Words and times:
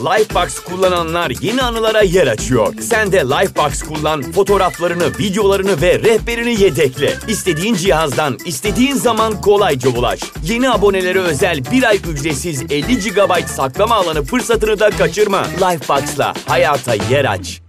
Lifebox 0.00 0.58
kullananlar 0.58 1.32
yeni 1.40 1.62
anılara 1.62 2.02
yer 2.02 2.26
açıyor. 2.26 2.74
Sen 2.80 3.12
de 3.12 3.16
Lifebox 3.18 3.82
kullan, 3.82 4.22
fotoğraflarını, 4.22 5.04
videolarını 5.18 5.82
ve 5.82 5.98
rehberini 5.98 6.62
yedekle. 6.62 7.12
İstediğin 7.28 7.74
cihazdan, 7.74 8.38
istediğin 8.46 8.94
zaman 8.94 9.40
kolayca 9.40 9.90
ulaş. 9.90 10.20
Yeni 10.44 10.70
abonelere 10.70 11.18
özel 11.18 11.60
bir 11.72 11.82
ay 11.82 11.96
ücretsiz 11.96 12.62
50 12.62 12.98
GB 12.98 13.46
saklama 13.46 13.94
alanı 13.94 14.22
fırsatını 14.22 14.80
da 14.80 14.90
kaçırma. 14.90 15.42
Lifebox'la 15.42 16.34
hayata 16.46 16.94
yer 16.94 17.24
aç. 17.24 17.60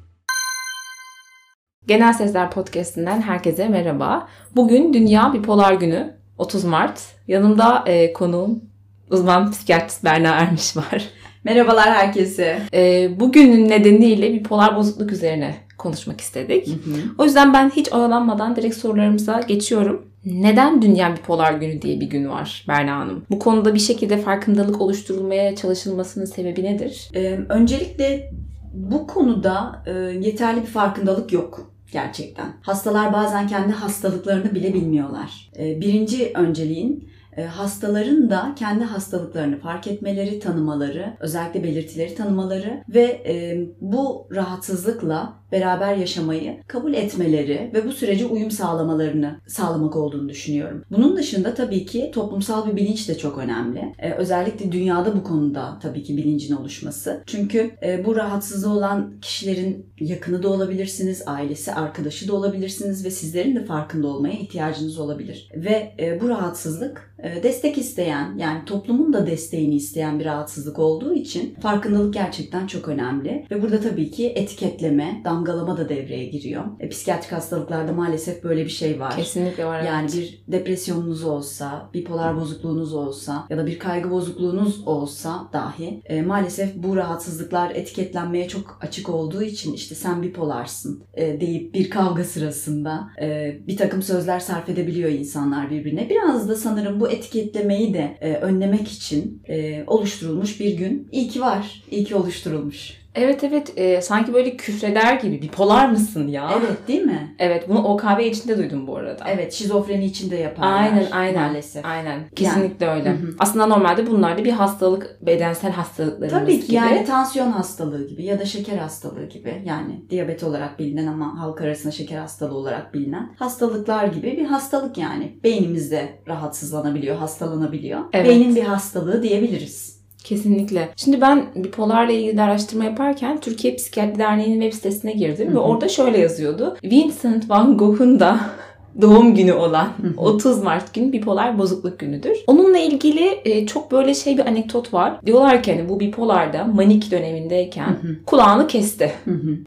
Genel 1.87 2.13
Sesler 2.13 2.51
Podcast'inden 2.51 3.21
herkese 3.21 3.67
merhaba. 3.67 4.27
Bugün 4.55 4.93
Dünya 4.93 5.33
Bipolar 5.33 5.73
Günü, 5.73 6.17
30 6.37 6.63
Mart. 6.63 7.01
Yanımda 7.27 7.83
e, 7.85 8.13
konuğum 8.13 8.61
uzman 9.09 9.51
psikiyatrist 9.51 10.03
Berna 10.03 10.29
Ermiş 10.29 10.77
var. 10.77 11.09
Merhabalar 11.43 11.89
herkese. 11.93 12.61
E, 12.73 13.09
bugünün 13.19 13.69
nedeniyle 13.69 14.33
bipolar 14.33 14.75
bozukluk 14.75 15.11
üzerine 15.11 15.55
konuşmak 15.77 16.21
istedik. 16.21 16.67
Hı 16.67 16.71
hı. 16.71 16.95
O 17.17 17.25
yüzden 17.25 17.53
ben 17.53 17.69
hiç 17.69 17.93
oyalanmadan 17.93 18.55
direkt 18.55 18.75
sorularımıza 18.75 19.41
geçiyorum. 19.41 20.05
Neden 20.25 20.81
Dünya 20.81 21.15
Bipolar 21.15 21.53
Günü 21.53 21.81
diye 21.81 21.99
bir 21.99 22.05
gün 22.05 22.29
var 22.29 22.65
Berna 22.67 22.99
Hanım? 22.99 23.25
Bu 23.29 23.39
konuda 23.39 23.73
bir 23.73 23.79
şekilde 23.79 24.17
farkındalık 24.17 24.81
oluşturulmaya 24.81 25.55
çalışılmasının 25.55 26.25
sebebi 26.25 26.63
nedir? 26.63 27.09
Ee, 27.15 27.39
öncelikle 27.49 28.31
bu 28.73 29.07
konuda 29.07 29.83
e, 29.85 29.91
yeterli 30.27 30.61
bir 30.61 30.67
farkındalık 30.67 31.33
yok 31.33 31.71
gerçekten. 31.91 32.53
Hastalar 32.61 33.13
bazen 33.13 33.47
kendi 33.47 33.73
hastalıklarını 33.73 34.55
bile 34.55 34.73
bilmiyorlar. 34.73 35.51
Ee, 35.59 35.81
birinci 35.81 36.31
önceliğin 36.35 36.91
e, 36.99 37.20
hastaların 37.37 38.29
da 38.29 38.55
kendi 38.55 38.83
hastalıklarını 38.83 39.59
fark 39.59 39.87
etmeleri, 39.87 40.39
tanımaları, 40.39 41.13
özellikle 41.19 41.63
belirtileri 41.63 42.15
tanımaları 42.15 42.83
ve 42.89 43.03
e, 43.03 43.67
bu 43.81 44.27
rahatsızlıkla 44.31 45.40
beraber 45.51 45.95
yaşamayı 45.95 46.57
kabul 46.67 46.93
etmeleri 46.93 47.71
ve 47.73 47.87
bu 47.87 47.91
sürece 47.91 48.25
uyum 48.25 48.51
sağlamalarını 48.51 49.39
sağlamak 49.47 49.95
olduğunu 49.95 50.29
düşünüyorum. 50.29 50.83
Bunun 50.91 51.17
dışında 51.17 51.53
tabii 51.53 51.85
ki 51.85 52.11
toplumsal 52.13 52.71
bir 52.71 52.75
bilinç 52.75 53.09
de 53.09 53.17
çok 53.17 53.37
önemli. 53.37 53.93
Ee, 53.99 54.11
özellikle 54.11 54.71
dünyada 54.71 55.15
bu 55.15 55.23
konuda 55.23 55.79
tabii 55.81 56.03
ki 56.03 56.17
bilincin 56.17 56.55
oluşması. 56.55 57.23
Çünkü 57.25 57.71
e, 57.83 58.05
bu 58.05 58.15
rahatsızlığı 58.15 58.73
olan 58.73 59.13
kişilerin 59.21 59.85
yakını 59.99 60.43
da 60.43 60.49
olabilirsiniz, 60.49 61.23
ailesi, 61.25 61.73
arkadaşı 61.73 62.27
da 62.27 62.35
olabilirsiniz 62.35 63.05
ve 63.05 63.11
sizlerin 63.11 63.55
de 63.55 63.65
farkında 63.65 64.07
olmaya 64.07 64.33
ihtiyacınız 64.33 64.99
olabilir. 64.99 65.49
Ve 65.55 65.93
e, 65.99 66.21
bu 66.21 66.29
rahatsızlık 66.29 67.11
e, 67.23 67.43
destek 67.43 67.77
isteyen 67.77 68.37
yani 68.37 68.65
toplumun 68.65 69.13
da 69.13 69.27
desteğini 69.27 69.75
isteyen 69.75 70.19
bir 70.19 70.25
rahatsızlık 70.25 70.79
olduğu 70.79 71.13
için 71.13 71.55
farkındalık 71.61 72.13
gerçekten 72.13 72.67
çok 72.67 72.87
önemli. 72.87 73.45
Ve 73.51 73.61
burada 73.61 73.79
tabii 73.79 74.11
ki 74.11 74.27
etiketleme, 74.27 75.21
damgalama 75.41 75.77
da 75.77 75.89
devreye 75.89 76.25
giriyor. 76.25 76.63
E, 76.79 76.89
psikiyatrik 76.89 77.31
hastalıklarda 77.31 77.93
maalesef 77.93 78.43
böyle 78.43 78.65
bir 78.65 78.69
şey 78.69 78.99
var. 78.99 79.15
Kesinlikle 79.15 79.65
var. 79.65 79.83
Yani 79.83 80.09
evet. 80.13 80.23
bir 80.47 80.51
depresyonunuz 80.51 81.23
olsa, 81.23 81.89
bipolar 81.93 82.37
bozukluğunuz 82.41 82.93
olsa 82.93 83.45
ya 83.49 83.57
da 83.57 83.65
bir 83.65 83.79
kaygı 83.79 84.11
bozukluğunuz 84.11 84.87
olsa 84.87 85.49
dahi 85.53 86.01
e, 86.05 86.21
maalesef 86.21 86.75
bu 86.75 86.95
rahatsızlıklar 86.95 87.71
etiketlenmeye 87.75 88.47
çok 88.47 88.79
açık 88.81 89.09
olduğu 89.09 89.43
için 89.43 89.73
işte 89.73 89.95
sen 89.95 90.21
bipolarsın 90.21 91.03
e, 91.13 91.41
deyip 91.41 91.73
bir 91.73 91.89
kavga 91.89 92.23
sırasında 92.23 93.07
e, 93.21 93.57
bir 93.67 93.77
takım 93.77 94.01
sözler 94.01 94.39
sarf 94.39 94.69
edebiliyor 94.69 95.09
insanlar 95.09 95.69
birbirine. 95.71 96.09
Biraz 96.09 96.49
da 96.49 96.55
sanırım 96.55 96.99
bu 96.99 97.09
etiketlemeyi 97.09 97.93
de 97.93 98.17
e, 98.21 98.33
önlemek 98.33 98.87
için 98.87 99.41
e, 99.47 99.83
oluşturulmuş 99.87 100.59
bir 100.59 100.77
gün. 100.77 101.07
İyi 101.11 101.27
ki 101.27 101.41
var, 101.41 101.83
iyi 101.91 102.03
ki 102.03 102.15
oluşturulmuş. 102.15 103.00
Evet 103.15 103.43
evet 103.43 103.73
e, 103.75 104.01
sanki 104.01 104.33
böyle 104.33 104.57
küfreder 104.57 105.15
gibi 105.15 105.41
bipolar 105.41 105.89
mısın 105.89 106.27
ya? 106.27 106.51
Evet 106.59 106.87
değil 106.87 107.01
mi? 107.01 107.35
Evet 107.39 107.69
bunu 107.69 107.83
OKB 107.83 108.19
içinde 108.19 108.57
duydum 108.57 108.87
bu 108.87 108.97
arada. 108.97 109.23
Evet 109.27 109.53
şizofreni 109.53 110.05
içinde 110.05 110.35
yaparlar. 110.35 110.73
Aynen 110.73 111.11
aynen. 111.11 111.41
Maalesef. 111.41 111.85
Aynen. 111.85 112.29
Kesinlikle 112.35 112.85
yani. 112.85 112.99
öyle. 112.99 113.09
Hı-hı. 113.09 113.35
Aslında 113.39 113.65
normalde 113.65 114.07
bunlar 114.07 114.37
da 114.37 114.45
bir 114.45 114.51
hastalık 114.51 115.17
bedensel 115.21 115.71
hastalıklarımız 115.71 116.39
Tabii 116.39 116.59
ki 116.59 116.67
gibi. 116.67 116.75
yani 116.75 117.05
tansiyon 117.05 117.51
hastalığı 117.51 118.07
gibi 118.07 118.25
ya 118.25 118.39
da 118.39 118.45
şeker 118.45 118.77
hastalığı 118.77 119.25
gibi 119.25 119.61
yani 119.65 120.05
diyabet 120.09 120.43
olarak 120.43 120.79
bilinen 120.79 121.07
ama 121.07 121.39
halk 121.39 121.61
arasında 121.61 121.91
şeker 121.91 122.17
hastalığı 122.17 122.55
olarak 122.55 122.93
bilinen 122.93 123.33
hastalıklar 123.39 124.07
gibi 124.07 124.37
bir 124.37 124.45
hastalık 124.45 124.97
yani. 124.97 125.39
Beynimizde 125.43 126.09
rahatsızlanabiliyor, 126.27 127.15
hastalanabiliyor. 127.15 127.99
Evet. 128.13 128.27
Beynin 128.27 128.55
bir 128.55 128.63
hastalığı 128.63 129.23
diyebiliriz. 129.23 130.00
Kesinlikle. 130.23 130.89
Şimdi 130.95 131.21
ben 131.21 131.45
bipolarla 131.55 132.11
ilgili 132.11 132.41
araştırma 132.41 132.83
yaparken 132.83 133.39
Türkiye 133.39 133.75
Psikiyatri 133.75 134.19
Derneği'nin 134.19 134.61
web 134.61 134.73
sitesine 134.73 135.13
girdim 135.13 135.47
Hı-hı. 135.47 135.55
ve 135.55 135.59
orada 135.59 135.87
şöyle 135.87 136.17
yazıyordu. 136.17 136.77
Vincent 136.83 137.49
van 137.49 137.77
Gogh'un 137.77 138.19
da 138.19 138.39
doğum 139.01 139.35
günü 139.35 139.53
olan 139.53 139.89
30 140.17 140.63
Mart 140.63 140.93
günü 140.93 141.13
bipolar 141.13 141.57
bozukluk 141.57 141.99
günüdür. 141.99 142.37
Onunla 142.47 142.77
ilgili 142.77 143.39
e, 143.45 143.65
çok 143.65 143.91
böyle 143.91 144.13
şey 144.13 144.37
bir 144.37 144.45
anekdot 144.45 144.93
var. 144.93 145.19
Diyorlar 145.25 145.63
ki 145.63 145.75
hani 145.75 145.89
bu 145.89 145.99
bipolarda 145.99 146.63
manik 146.63 147.11
dönemindeyken 147.11 147.97
kulağını 148.25 148.67
kesti. 148.67 149.11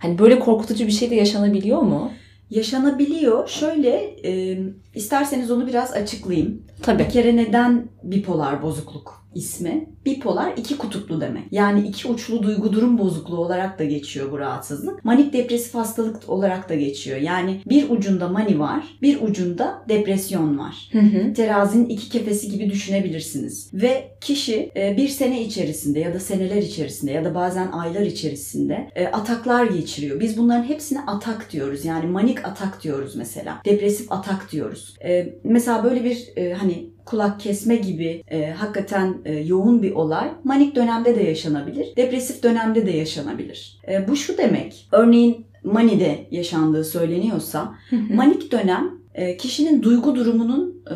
Hani 0.00 0.19
böyle 0.19 0.38
korkutucu 0.38 0.87
bir 0.87 0.93
şey 0.93 1.10
de 1.10 1.14
yaşanabiliyor 1.14 1.82
mu? 1.82 2.10
Yaşanabiliyor. 2.50 3.48
Şöyle 3.48 3.91
e, 4.25 4.59
isterseniz 4.94 5.50
onu 5.50 5.66
biraz 5.66 5.93
açıklayayım. 5.93 6.62
Tabii. 6.82 7.05
Bir 7.05 7.10
kere 7.10 7.37
neden 7.37 7.88
bipolar 8.03 8.62
bozukluk 8.62 9.25
ismi 9.34 9.88
bipolar 10.06 10.53
iki 10.56 10.78
kutuplu 10.78 11.21
demek. 11.21 11.43
Yani 11.50 11.88
iki 11.88 12.09
uçlu 12.09 12.43
duygu 12.43 12.72
durum 12.72 12.99
bozukluğu 12.99 13.38
olarak 13.38 13.78
da 13.78 13.84
geçiyor 13.84 14.32
bu 14.32 14.38
rahatsızlık. 14.38 15.05
Manik 15.05 15.32
depresif 15.32 15.75
hastalık 15.75 16.28
olarak 16.28 16.69
da 16.69 16.75
geçiyor. 16.75 17.19
Yani 17.19 17.60
bir 17.66 17.91
ucunda 17.91 18.28
mani 18.28 18.59
var, 18.59 18.84
bir 19.03 19.22
ucunda 19.22 19.84
depresyon 19.88 20.59
var. 20.59 20.88
Hı 20.93 20.99
hı. 20.99 21.32
Terazinin 21.34 21.88
iki 21.88 22.11
kefesi 22.11 22.50
gibi 22.50 22.71
düşünebilirsiniz. 22.71 23.71
Ve 23.75 24.16
kişi 24.21 24.72
e, 24.76 24.97
bir 24.97 25.09
sene 25.09 25.43
içerisinde 25.43 26.00
ya 26.00 26.15
da 26.15 26.21
seneler 26.21 26.62
içerisinde 26.62 27.12
ya 27.12 27.25
da 27.25 27.34
bazen 27.34 27.72
aylar 27.72 28.03
içerisinde 28.03 28.91
e, 28.94 29.06
ataklar 29.06 29.66
geçiriyor. 29.66 30.21
Biz 30.21 30.38
bunların 30.38 30.65
hepsine 30.65 31.00
atak 31.06 31.53
diyoruz. 31.53 31.84
Yani 31.84 32.06
manik 32.06 32.44
atak 32.44 32.82
diyoruz 32.82 33.16
mesela. 33.16 33.61
Depresif 33.65 34.12
atak 34.12 34.53
diyoruz. 34.53 34.84
E, 35.05 35.39
mesela 35.45 35.84
böyle 35.84 36.05
bir 36.05 36.28
hani 36.53 36.91
kulak 37.05 37.41
kesme 37.41 37.77
gibi 37.77 38.25
e, 38.28 38.50
hakikaten 38.50 39.15
e, 39.25 39.33
yoğun 39.33 39.83
bir 39.83 39.93
olay 39.93 40.31
manik 40.45 40.77
dönemde 40.77 41.17
de 41.17 41.22
yaşanabilir, 41.22 41.97
depresif 41.97 42.43
dönemde 42.43 42.87
de 42.87 42.91
yaşanabilir. 42.91 43.81
E, 43.89 44.09
bu 44.09 44.17
şu 44.17 44.39
demek, 44.39 44.89
örneğin 44.93 45.47
manide 45.65 46.27
yaşandığı 46.31 46.84
söyleniyorsa 46.84 47.75
manik 48.11 48.53
dönem 48.53 48.91
e, 49.15 49.37
kişinin 49.37 49.83
duygu 49.83 50.15
durumunun 50.15 50.83
e, 50.91 50.94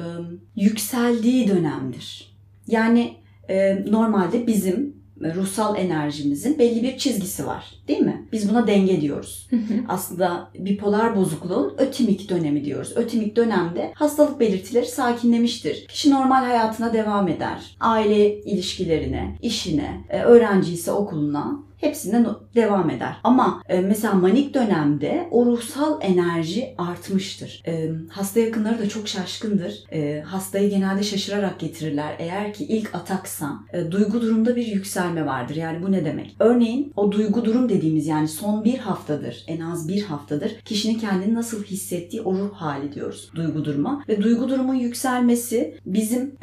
yükseldiği 0.56 1.48
dönemdir. 1.48 2.37
Yani 2.66 3.15
e, 3.48 3.84
normalde 3.91 4.47
bizim 4.47 4.97
ruhsal 5.22 5.76
enerjimizin 5.76 6.58
belli 6.58 6.82
bir 6.82 6.98
çizgisi 6.98 7.46
var. 7.46 7.64
Değil 7.88 8.00
mi? 8.00 8.26
Biz 8.32 8.50
buna 8.50 8.66
denge 8.66 9.00
diyoruz. 9.00 9.48
Aslında 9.88 10.50
bipolar 10.58 11.16
bozukluğun 11.16 11.74
ötimik 11.78 12.30
dönemi 12.30 12.64
diyoruz. 12.64 12.92
Ötimik 12.96 13.36
dönemde 13.36 13.92
hastalık 13.94 14.40
belirtileri 14.40 14.86
sakinlemiştir. 14.86 15.86
Kişi 15.86 16.10
normal 16.10 16.44
hayatına 16.44 16.92
devam 16.92 17.28
eder. 17.28 17.76
Aile 17.80 18.40
ilişkilerine, 18.42 19.36
işine, 19.42 20.00
e, 20.08 20.20
öğrenci 20.22 20.72
ise 20.72 20.92
okuluna 20.92 21.67
hepsinden 21.81 22.27
devam 22.55 22.91
eder. 22.91 23.16
Ama 23.25 23.62
e, 23.69 23.81
mesela 23.81 24.15
manik 24.15 24.55
dönemde 24.55 25.28
o 25.31 25.47
ruhsal 25.47 25.99
enerji 26.03 26.75
artmıştır. 26.78 27.62
E, 27.66 27.91
hasta 28.11 28.41
yakınları 28.41 28.78
da 28.78 28.89
çok 28.89 29.09
şaşkındır. 29.09 29.84
E, 29.93 30.21
hastayı 30.21 30.71
genelde 30.71 31.03
şaşırarak 31.03 31.61
getirirler. 31.61 32.15
Eğer 32.19 32.53
ki 32.53 32.65
ilk 32.65 32.94
ataksa 32.94 33.53
e, 33.72 33.91
duygu 33.91 34.22
durumda 34.22 34.56
bir 34.56 34.66
yükselme 34.66 35.27
vardır. 35.27 35.56
Yani 35.56 35.83
bu 35.83 35.93
ne 35.93 36.04
demek? 36.04 36.36
Örneğin 36.39 36.92
o 36.97 37.13
duygu 37.13 37.45
durum 37.45 37.69
dediğimiz 37.69 38.07
yani 38.07 38.28
son 38.28 38.65
bir 38.65 38.78
haftadır, 38.78 39.45
en 39.47 39.60
az 39.60 39.89
bir 39.89 40.03
haftadır 40.03 40.57
kişinin 40.65 40.98
kendini 40.98 41.34
nasıl 41.34 41.65
hissettiği 41.65 42.22
o 42.22 42.34
ruh 42.34 42.54
hali 42.54 42.92
diyoruz 42.92 43.31
duygu 43.34 43.65
duruma. 43.65 44.04
Ve 44.09 44.22
duygu 44.22 44.48
durumun 44.48 44.74
yükselmesi 44.74 45.74
bizim 45.86 46.36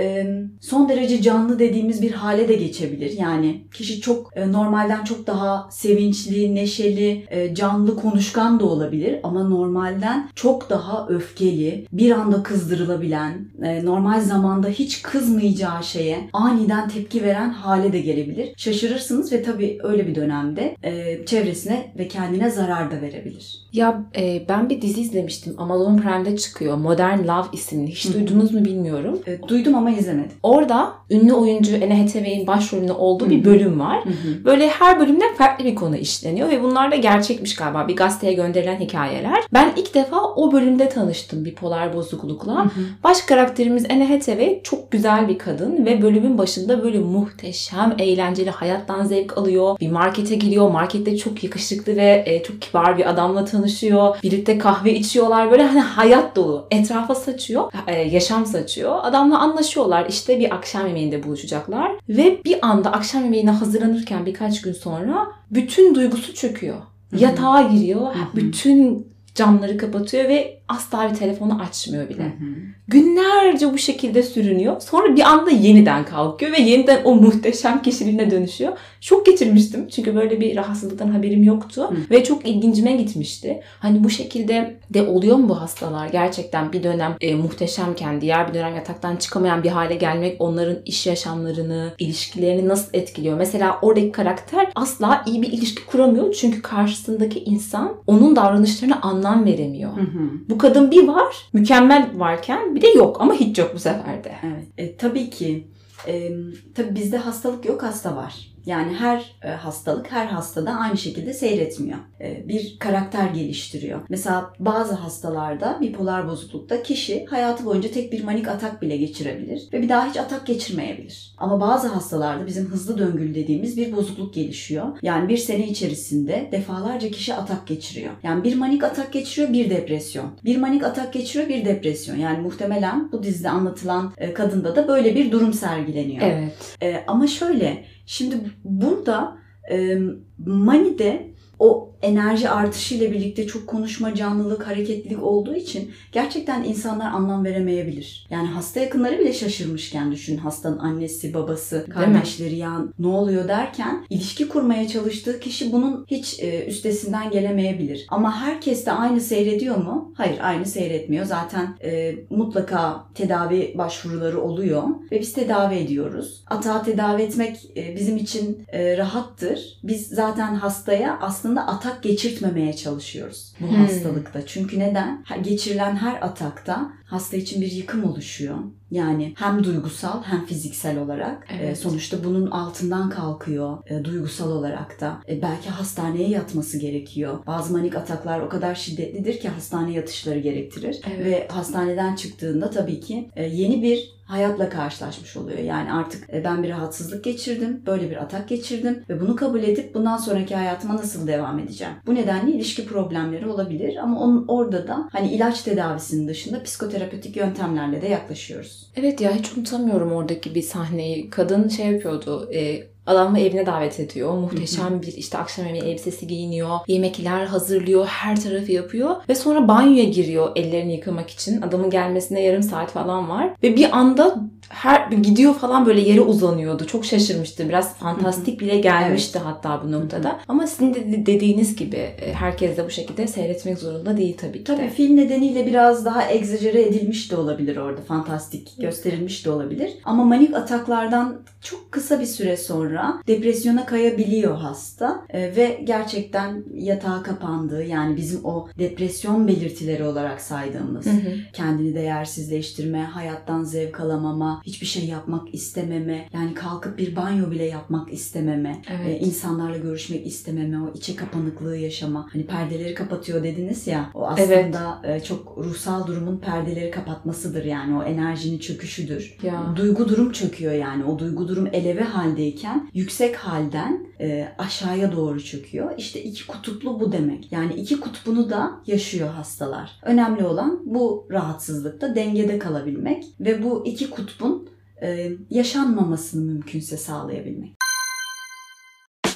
son 0.62 0.90
derece 0.90 1.22
canlı 1.22 1.60
dediğimiz 1.60 2.02
bir 2.02 2.12
hale 2.12 2.48
de 2.48 2.56
geçebilir. 2.56 3.12
Yani 3.20 3.68
kişi 3.74 4.02
çok 4.02 4.38
normalden 4.38 5.04
çok 5.04 5.25
daha 5.28 5.68
sevinçli, 5.72 6.56
neşeli, 6.56 7.26
e, 7.30 7.56
canlı, 7.56 7.96
konuşkan 7.96 8.60
da 8.60 8.66
olabilir 8.66 9.20
ama 9.24 9.44
normalden 9.44 10.30
çok 10.36 10.70
daha 10.70 11.08
öfkeli, 11.10 11.88
bir 11.92 12.12
anda 12.12 12.44
kızdırılabilen, 12.44 13.48
e, 13.64 13.86
normal 13.86 14.22
zamanda 14.22 14.68
hiç 14.68 15.02
kızmayacağı 15.02 15.84
şeye 15.84 16.30
aniden 16.34 16.90
tepki 16.90 17.24
veren 17.24 17.50
hale 17.50 17.94
de 17.94 18.00
gelebilir. 18.00 18.54
Şaşırırsınız 18.58 19.32
ve 19.32 19.44
tabii 19.44 19.78
öyle 19.84 20.08
bir 20.08 20.16
dönemde 20.16 20.76
e, 20.84 21.26
çevresine 21.26 21.92
ve 21.98 22.08
kendine 22.08 22.50
zarar 22.50 22.92
da 22.92 23.02
verebilir. 23.02 23.66
Ya 23.74 24.04
ben 24.50 24.70
bir 24.70 24.82
dizi 24.82 25.02
izlemiştim. 25.02 25.56
Amazon 25.58 25.98
Prime'de 25.98 26.38
çıkıyor. 26.38 26.78
Modern 26.78 27.28
Love 27.28 27.48
isimli. 27.54 27.92
Hiç 27.92 28.14
duydunuz 28.14 28.54
mu 28.54 28.66
bilmiyorum. 28.66 29.20
Duydum 29.48 29.76
ama 29.76 29.92
izlemedim. 29.92 30.32
Orada 30.44 30.94
ünlü 31.10 31.34
oyuncu 31.34 31.76
Anne 31.76 32.02
Hathaway'in 32.02 32.48
başrolünde 32.48 32.94
olduğu 32.94 33.30
bir 33.30 33.42
Hı 33.42 33.46
bölüm 33.46 33.80
var. 33.80 34.06
Hı. 34.06 34.46
Böyle 34.46 34.68
her 34.68 35.00
bölümde 35.16 35.36
farklı 35.38 35.66
bir 35.66 35.76
konu 35.76 35.96
işleniyor 35.96 36.50
ve 36.50 36.64
bunlar 36.64 36.92
da 36.92 36.96
gerçekmiş 36.96 37.56
galiba. 37.56 37.88
Bir 37.88 37.96
gazeteye 37.96 38.34
gönderilen 38.34 38.80
hikayeler. 38.80 39.44
Ben 39.54 39.74
ilk 39.76 39.94
defa 39.94 40.22
o 40.22 40.52
bölümde 40.52 40.90
tanıştım 40.90 41.46
bipolar 41.46 41.94
bozuklukla. 41.94 42.66
Baş 43.04 43.22
karakterimiz 43.22 43.86
Anne 43.92 44.08
Hathaway 44.08 44.60
çok 44.64 44.92
güzel 44.92 45.28
bir 45.28 45.38
kadın 45.38 45.86
ve 45.86 46.02
bölümün 46.02 46.38
başında 46.38 46.84
böyle 46.84 47.00
muhteşem, 47.00 47.96
eğlenceli, 48.00 48.50
hayattan 48.50 49.06
zevk 49.06 49.38
alıyor. 49.38 49.80
Bir 49.80 49.92
markete 49.92 50.36
giriyor. 50.36 50.72
Markette 50.72 51.18
çok 51.18 51.44
yakışıklı 51.44 51.96
ve 51.96 52.24
e, 52.26 52.44
çok 52.44 52.62
kibar 52.62 52.98
bir 52.98 53.10
adamla 53.10 53.46
tanışıyor. 53.46 54.18
Birlikte 54.24 54.58
kahve 54.58 54.94
içiyorlar. 54.94 55.52
Böyle 55.52 55.64
hani 55.64 55.80
hayat 55.80 56.36
dolu. 56.36 56.68
Etrafa 56.72 57.16
saçıyor. 57.16 57.72
e, 57.88 57.94
yaşam 58.02 58.46
saçıyor. 58.46 59.00
Adamla 59.04 59.40
anlaşıyorlar. 59.40 60.06
İşte 60.10 60.40
bir 60.40 60.56
akşam 60.56 60.88
yemeğinde 60.88 61.24
buluşacaklar. 61.24 61.92
Ve 62.10 62.44
bir 62.46 62.58
anda 62.62 62.92
akşam 62.92 63.24
yemeğine 63.24 63.52
hazırlanırken 63.52 64.26
birkaç 64.26 64.62
gün 64.62 64.74
sonra 64.74 65.05
bütün 65.52 65.96
duygusu 65.96 66.34
çöküyor. 66.34 66.82
Yatağa 67.18 67.62
giriyor. 67.62 68.08
Bütün 68.36 69.08
camları 69.36 69.78
kapatıyor 69.78 70.24
ve 70.30 70.60
asla 70.68 71.10
bir 71.12 71.16
telefonu 71.16 71.62
açmıyor 71.62 72.10
bile. 72.10 72.24
Hı 72.24 72.28
hı. 72.28 72.76
Günlerce 72.88 73.74
bu 73.74 73.78
şekilde 73.78 74.24
sürünüyor. 74.24 74.82
Sonra 74.82 75.16
bir 75.16 75.22
anda 75.22 75.50
yeniden 75.50 76.06
kalkıyor 76.06 76.52
ve 76.52 76.62
yeniden 76.62 77.02
o 77.04 77.16
muhteşem 77.16 77.82
kişiliğine 77.82 78.32
dönüşüyor. 78.32 78.78
Şok 79.02 79.26
geçirmiştim 79.26 79.88
çünkü 79.88 80.16
böyle 80.16 80.42
bir 80.42 80.56
rahatsızlıktan 80.56 81.08
haberim 81.08 81.44
yoktu 81.44 81.90
Hı. 81.90 81.96
ve 82.12 82.24
çok 82.24 82.48
ilgincime 82.48 82.96
gitmişti. 82.96 83.62
Hani 83.80 84.04
bu 84.04 84.10
şekilde 84.10 84.78
de 84.90 85.02
oluyor 85.02 85.38
mu 85.38 85.50
bu 85.50 85.62
hastalar? 85.62 86.08
Gerçekten 86.08 86.74
bir 86.74 86.84
dönem 86.84 87.16
e, 87.22 87.36
muhteşemken 87.36 88.22
diğer 88.22 88.50
bir 88.50 88.54
dönem 88.54 88.76
yataktan 88.76 89.16
çıkamayan 89.16 89.64
bir 89.64 89.70
hale 89.70 89.96
gelmek 89.96 90.42
onların 90.42 90.78
iş 90.86 91.08
yaşamlarını, 91.08 91.94
ilişkilerini 92.00 92.68
nasıl 92.68 92.90
etkiliyor? 92.94 93.38
Mesela 93.38 93.80
oradaki 93.82 94.12
karakter 94.12 94.72
asla 94.76 95.24
iyi 95.28 95.42
bir 95.42 95.52
ilişki 95.52 95.86
kuramıyor 95.86 96.34
çünkü 96.34 96.62
karşısındaki 96.62 97.44
insan 97.44 97.94
onun 98.08 98.36
davranışlarına 98.36 99.00
anlam 99.02 99.46
veremiyor. 99.46 99.98
Hı 99.98 100.02
hı. 100.02 100.50
Bu 100.50 100.55
kadın 100.58 100.92
bir 100.92 101.08
var, 101.08 101.36
mükemmel 101.54 102.10
varken 102.16 102.76
bir 102.76 102.82
de 102.82 102.88
yok 102.88 103.22
ama 103.22 103.34
hiç 103.34 103.58
yok 103.58 103.72
bu 103.76 103.80
sefer 103.80 104.24
de. 104.24 104.36
Evet. 104.44 104.64
E, 104.78 104.98
tabii 104.98 105.30
ki. 105.30 105.68
E, 106.08 106.32
tabii 106.76 106.96
bizde 106.96 107.18
hastalık 107.18 107.66
yok, 107.66 107.84
hasta 107.84 108.16
var. 108.16 108.55
Yani 108.66 108.94
her 108.94 109.36
e, 109.44 109.50
hastalık 109.50 110.12
her 110.12 110.26
hastada 110.26 110.72
aynı 110.72 110.98
şekilde 110.98 111.34
seyretmiyor. 111.34 111.98
E, 112.22 112.48
bir 112.48 112.80
karakter 112.80 113.30
geliştiriyor. 113.30 114.00
Mesela 114.10 114.54
bazı 114.60 114.94
hastalarda 114.94 115.78
bipolar 115.82 116.28
bozuklukta 116.28 116.84
kişi 116.84 117.26
hayatı 117.26 117.66
boyunca 117.66 117.92
tek 117.92 118.12
bir 118.12 118.24
manik 118.24 118.48
atak 118.48 118.82
bile 118.82 118.98
geçirebilir 118.98 119.64
ve 119.74 119.82
bir 119.82 119.90
daha 119.90 120.10
hiç 120.10 120.18
atak 120.18 120.46
geçirmeyebilir. 120.46 121.36
Ama 121.38 121.62
bazı 121.62 121.88
hastalarda 121.88 122.48
bizim 122.48 122.66
hızlı 122.66 122.98
döngülü 122.98 123.36
dediğimiz 123.36 123.78
bir 123.78 123.96
bozukluk 123.96 124.34
gelişiyor. 124.34 124.86
Yani 125.02 125.30
bir 125.30 125.38
sene 125.38 125.68
içerisinde 125.68 126.50
defalarca 126.52 127.12
kişi 127.12 127.34
atak 127.34 127.68
geçiriyor. 127.68 128.12
Yani 128.24 128.44
bir 128.44 128.56
manik 128.56 128.84
atak 128.84 129.14
geçiriyor, 129.14 129.54
bir 129.54 129.70
depresyon. 129.70 130.26
Bir 130.46 130.58
manik 130.58 130.84
atak 130.84 131.14
geçiriyor, 131.14 131.50
bir 131.50 131.66
depresyon. 131.66 132.16
Yani 132.16 132.42
muhtemelen 132.42 133.12
bu 133.12 133.24
dizide 133.24 133.50
anlatılan 133.50 134.14
e, 134.18 134.34
kadında 134.34 134.76
da 134.76 134.88
böyle 134.88 135.16
bir 135.16 135.32
durum 135.32 135.54
sergileniyor. 135.54 136.22
Evet. 136.22 137.04
Ama 137.08 137.28
şöyle, 137.28 137.86
şimdi 138.06 138.36
burada 138.64 139.38
e, 139.72 139.98
manide 140.46 141.32
o 141.60 141.95
enerji 142.02 142.50
artışıyla 142.50 143.12
birlikte 143.12 143.48
çok 143.48 143.68
konuşma, 143.68 144.16
canlılık, 144.16 144.68
hareketlilik 144.68 145.24
olduğu 145.24 145.56
için 145.56 145.92
gerçekten 146.12 146.64
insanlar 146.64 147.12
anlam 147.12 147.46
veremeyebilir. 147.46 148.28
Yani 148.30 148.48
hasta 148.48 148.80
yakınları 148.80 149.20
bile 149.20 149.34
şaşırmışken 149.34 150.12
düşün 150.12 150.38
hastanın 150.38 150.80
annesi, 150.80 151.34
babası, 151.34 151.86
kardeşleri 151.90 152.56
ya 152.56 152.82
ne 153.00 153.08
oluyor 153.08 153.48
derken 153.48 154.06
ilişki 154.10 154.48
kurmaya 154.48 154.88
çalıştığı 154.88 155.40
kişi 155.40 155.72
bunun 155.72 156.06
hiç 156.08 156.40
e, 156.40 156.66
üstesinden 156.66 157.32
gelemeyebilir. 157.32 158.06
Ama 158.10 158.42
herkes 158.42 158.86
de 158.86 158.92
aynı 158.92 159.22
seyrediyor 159.22 159.78
mu? 159.78 160.14
Hayır, 160.18 160.40
aynı 160.42 160.66
seyretmiyor. 160.66 161.26
Zaten 161.26 161.78
e, 161.84 162.16
mutlaka 162.30 163.06
tedavi 163.16 163.74
başvuruları 163.78 164.42
oluyor 164.42 164.84
ve 165.12 165.20
biz 165.20 165.34
tedavi 165.34 165.76
ediyoruz. 165.76 166.44
Atağı 166.48 166.84
tedavi 166.84 167.22
etmek 167.22 167.72
e, 167.78 167.96
bizim 167.96 168.18
için 168.18 168.66
e, 168.68 168.98
rahattır. 168.98 169.80
Biz 169.84 170.08
zaten 170.08 170.56
hastaya 170.56 171.20
aslında 171.22 171.68
atak 171.68 171.95
geçirtmemeye 172.04 172.76
çalışıyoruz 172.76 173.54
bu 173.60 173.68
Hmm. 173.68 173.76
hastalıkta. 173.76 174.46
Çünkü 174.46 174.80
neden? 174.80 175.26
Geçirilen 175.42 175.96
her 175.96 176.22
atakta 176.22 176.92
hasta 177.16 177.38
için 177.38 177.62
bir 177.62 177.72
yıkım 177.72 178.04
oluşuyor. 178.04 178.58
Yani 178.92 179.34
hem 179.38 179.64
duygusal 179.64 180.24
hem 180.24 180.46
fiziksel 180.46 181.00
olarak. 181.00 181.48
Evet. 181.50 181.72
E, 181.72 181.76
sonuçta 181.76 182.24
bunun 182.24 182.52
altından 182.52 183.10
kalkıyor 183.10 183.78
e, 183.88 184.06
duygusal 184.06 184.52
olarak 184.52 185.02
da. 185.02 185.18
E, 185.30 185.42
belki 185.42 185.70
hastaneye 185.70 186.30
yatması 186.30 186.80
gerekiyor. 186.80 187.46
Bazı 187.48 187.74
manik 187.74 187.96
ataklar 187.96 188.40
o 188.40 188.50
kadar 188.50 188.76
şiddetlidir 188.76 189.40
ki 189.40 189.50
hastane 189.50 189.94
yatışları 189.94 190.40
gerektirir. 190.40 191.02
Evet. 191.16 191.26
Ve 191.26 191.48
hastaneden 191.52 192.16
çıktığında 192.16 192.70
tabii 192.70 193.00
ki 193.00 193.30
e, 193.36 193.44
yeni 193.44 193.84
bir 193.84 194.16
hayatla 194.26 194.70
karşılaşmış 194.70 195.38
oluyor. 195.38 195.60
Yani 195.60 195.94
artık 195.94 196.34
e, 196.34 196.44
ben 196.44 196.64
bir 196.64 196.70
rahatsızlık 196.70 197.24
geçirdim, 197.24 197.82
böyle 197.86 198.10
bir 198.10 198.18
atak 198.18 198.50
geçirdim 198.50 199.04
ve 199.10 199.22
bunu 199.22 199.36
kabul 199.36 199.64
edip 199.64 199.96
bundan 199.96 200.18
sonraki 200.18 200.56
hayatıma 200.56 200.96
nasıl 200.96 201.28
devam 201.28 201.60
edeceğim? 201.60 201.94
Bu 202.06 202.16
nedenle 202.16 202.52
ilişki 202.52 202.86
problemleri 202.86 203.48
olabilir 203.48 203.96
ama 203.96 204.20
onun 204.20 204.46
orada 204.48 204.88
da 204.88 205.10
hani 205.12 205.32
ilaç 205.32 205.62
tedavisinin 205.62 206.28
dışında 206.28 206.64
psikoterapötik 207.06 207.38
yöntemlerle 207.38 208.02
de 208.02 208.08
yaklaşıyoruz. 208.08 208.88
Evet 208.96 209.22
ya 209.22 209.36
hiç 209.36 209.58
unutamıyorum 209.58 210.12
oradaki 210.12 210.56
bir 210.56 210.62
sahneyi. 210.62 211.30
Kadın 211.30 211.70
şey 211.70 211.86
yapıyordu. 211.86 212.50
E, 212.54 212.84
adamı 213.06 213.40
evine 213.40 213.66
davet 213.66 214.00
ediyor. 214.00 214.34
Muhteşem 214.34 215.02
bir 215.02 215.14
işte 215.14 215.38
akşam 215.38 215.66
yemeği 215.66 215.84
elbisesi 215.84 216.28
giyiniyor. 216.28 216.80
Yemekler 216.88 217.46
hazırlıyor. 217.46 218.06
Her 218.06 218.42
tarafı 218.42 218.72
yapıyor. 218.72 219.16
Ve 219.30 219.36
sonra 219.36 219.68
banyoya 219.68 220.04
giriyor 220.04 220.52
ellerini 220.56 220.94
yıkamak 220.94 221.30
için. 221.30 221.62
Adamın 221.62 221.90
gelmesine 221.90 222.42
yarım 222.42 222.64
saat 222.64 222.92
falan 222.92 223.30
var. 223.30 223.50
Ve 223.64 223.76
bir 223.76 223.98
anda 223.98 224.36
her 224.70 225.12
gidiyor 225.12 225.54
falan 225.54 225.86
böyle 225.86 226.02
yere 226.02 226.22
uzanıyordu. 226.22 226.88
Çok 226.88 227.06
şaşırmıştım. 227.06 227.70
Biraz 227.70 227.96
fantastik 227.98 228.60
bile 228.60 228.78
gelmişti 228.80 229.40
hatta 229.40 229.82
bu 229.84 229.92
noktada. 229.92 230.40
Ama 230.48 230.68
sizin 230.68 230.94
de 230.94 231.26
dediğiniz 231.26 231.76
gibi 231.76 231.96
e, 231.96 232.34
herkes 232.34 232.78
de 232.78 232.86
bu 232.86 232.90
şekilde 232.90 233.28
seyretmek 233.28 233.78
zorunda 233.78 234.18
değil 234.18 234.38
tabii 234.38 234.58
ki 234.58 234.64
Tabii 234.64 234.82
de. 234.82 234.90
film 234.90 235.18
nedeniyle 235.18 235.66
biraz 235.66 236.06
daha 236.06 236.32
egzajere 236.32 236.82
edilmiş 236.82 237.32
de 237.32 237.36
olabilir 237.36 237.78
orada. 237.78 238.02
Fantastik 238.02 238.74
gösterilmiş 238.82 239.46
de 239.46 239.50
olabilir. 239.52 239.92
Ama 240.06 240.24
manik 240.24 240.54
ataklardan 240.56 241.42
çok 241.62 241.92
kısa 241.92 242.20
bir 242.20 242.26
süre 242.26 242.58
sonra 242.58 243.22
depresyona 243.28 243.86
kayabiliyor 243.86 244.56
hasta. 244.58 245.26
Ee, 245.30 245.42
ve 245.56 245.82
gerçekten 245.84 246.64
yatağa 246.76 247.24
kapandığı 247.24 247.84
yani 247.84 248.18
bizim 248.18 248.46
o 248.46 248.68
depresyon 248.80 249.48
belirtileri 249.48 250.04
olarak 250.04 250.42
saydığımız 250.42 251.06
Hı 251.06 251.10
hı. 251.10 251.34
kendini 251.54 251.96
değersizleştirme, 251.96 253.04
hayattan 253.04 253.64
zevk 253.64 254.00
alamama, 254.00 254.55
hiçbir 254.64 254.88
şey 254.88 255.06
yapmak 255.06 255.54
istememe, 255.54 256.30
yani 256.34 256.54
kalkıp 256.54 256.98
bir 256.98 257.16
banyo 257.16 257.52
bile 257.52 257.64
yapmak 257.64 258.14
istememe, 258.14 258.82
Evet. 258.90 259.22
e, 259.22 259.26
insanlarla 259.26 259.78
görüşmek 259.78 260.28
istememe, 260.28 260.80
o 260.82 260.94
içe 260.94 261.16
kapanıklığı 261.16 261.78
yaşama. 261.78 262.28
Hani 262.34 262.46
perdeleri 262.46 262.94
kapatıyor 262.94 263.44
dediniz 263.44 263.88
ya, 263.88 264.10
o 264.14 264.28
aslında 264.28 265.02
e, 265.04 265.20
çok 265.20 265.58
ruhsal 265.58 266.08
durumun 266.08 266.38
perdeleri 266.38 266.92
kapatmasıdır 266.92 267.66
yani 267.66 267.98
o 267.98 268.04
enerjinin 268.04 268.60
çöküşüdür. 268.60 269.38
Ya. 269.44 269.74
Duygu 269.76 270.10
durum 270.10 270.32
çöküyor 270.32 270.74
yani 270.74 271.06
o 271.06 271.20
duygu 271.20 271.48
durum 271.48 271.68
eleve 271.74 272.04
haldeyken 272.04 272.90
yüksek 272.94 273.36
halden 273.36 274.08
e, 274.20 274.48
aşağıya 274.58 275.12
doğru 275.12 275.44
çöküyor. 275.44 275.98
İşte 275.98 276.24
iki 276.24 276.48
kutuplu 276.48 277.00
bu 277.00 277.12
demek. 277.12 277.52
Yani 277.52 277.74
iki 277.74 278.00
kutbunu 278.00 278.50
da 278.50 278.82
yaşıyor 278.88 279.30
hastalar. 279.30 280.00
Önemli 280.04 280.46
olan 280.46 280.82
bu 280.86 281.28
rahatsızlıkta 281.32 282.16
dengede 282.16 282.60
kalabilmek 282.60 283.26
ve 283.40 283.64
bu 283.64 283.86
iki 283.86 284.10
kutbun 284.10 284.70
e, 285.02 285.32
yaşanmamasını 285.50 286.46
mümkünse 286.46 286.98
sağlayabilmek. 286.98 287.75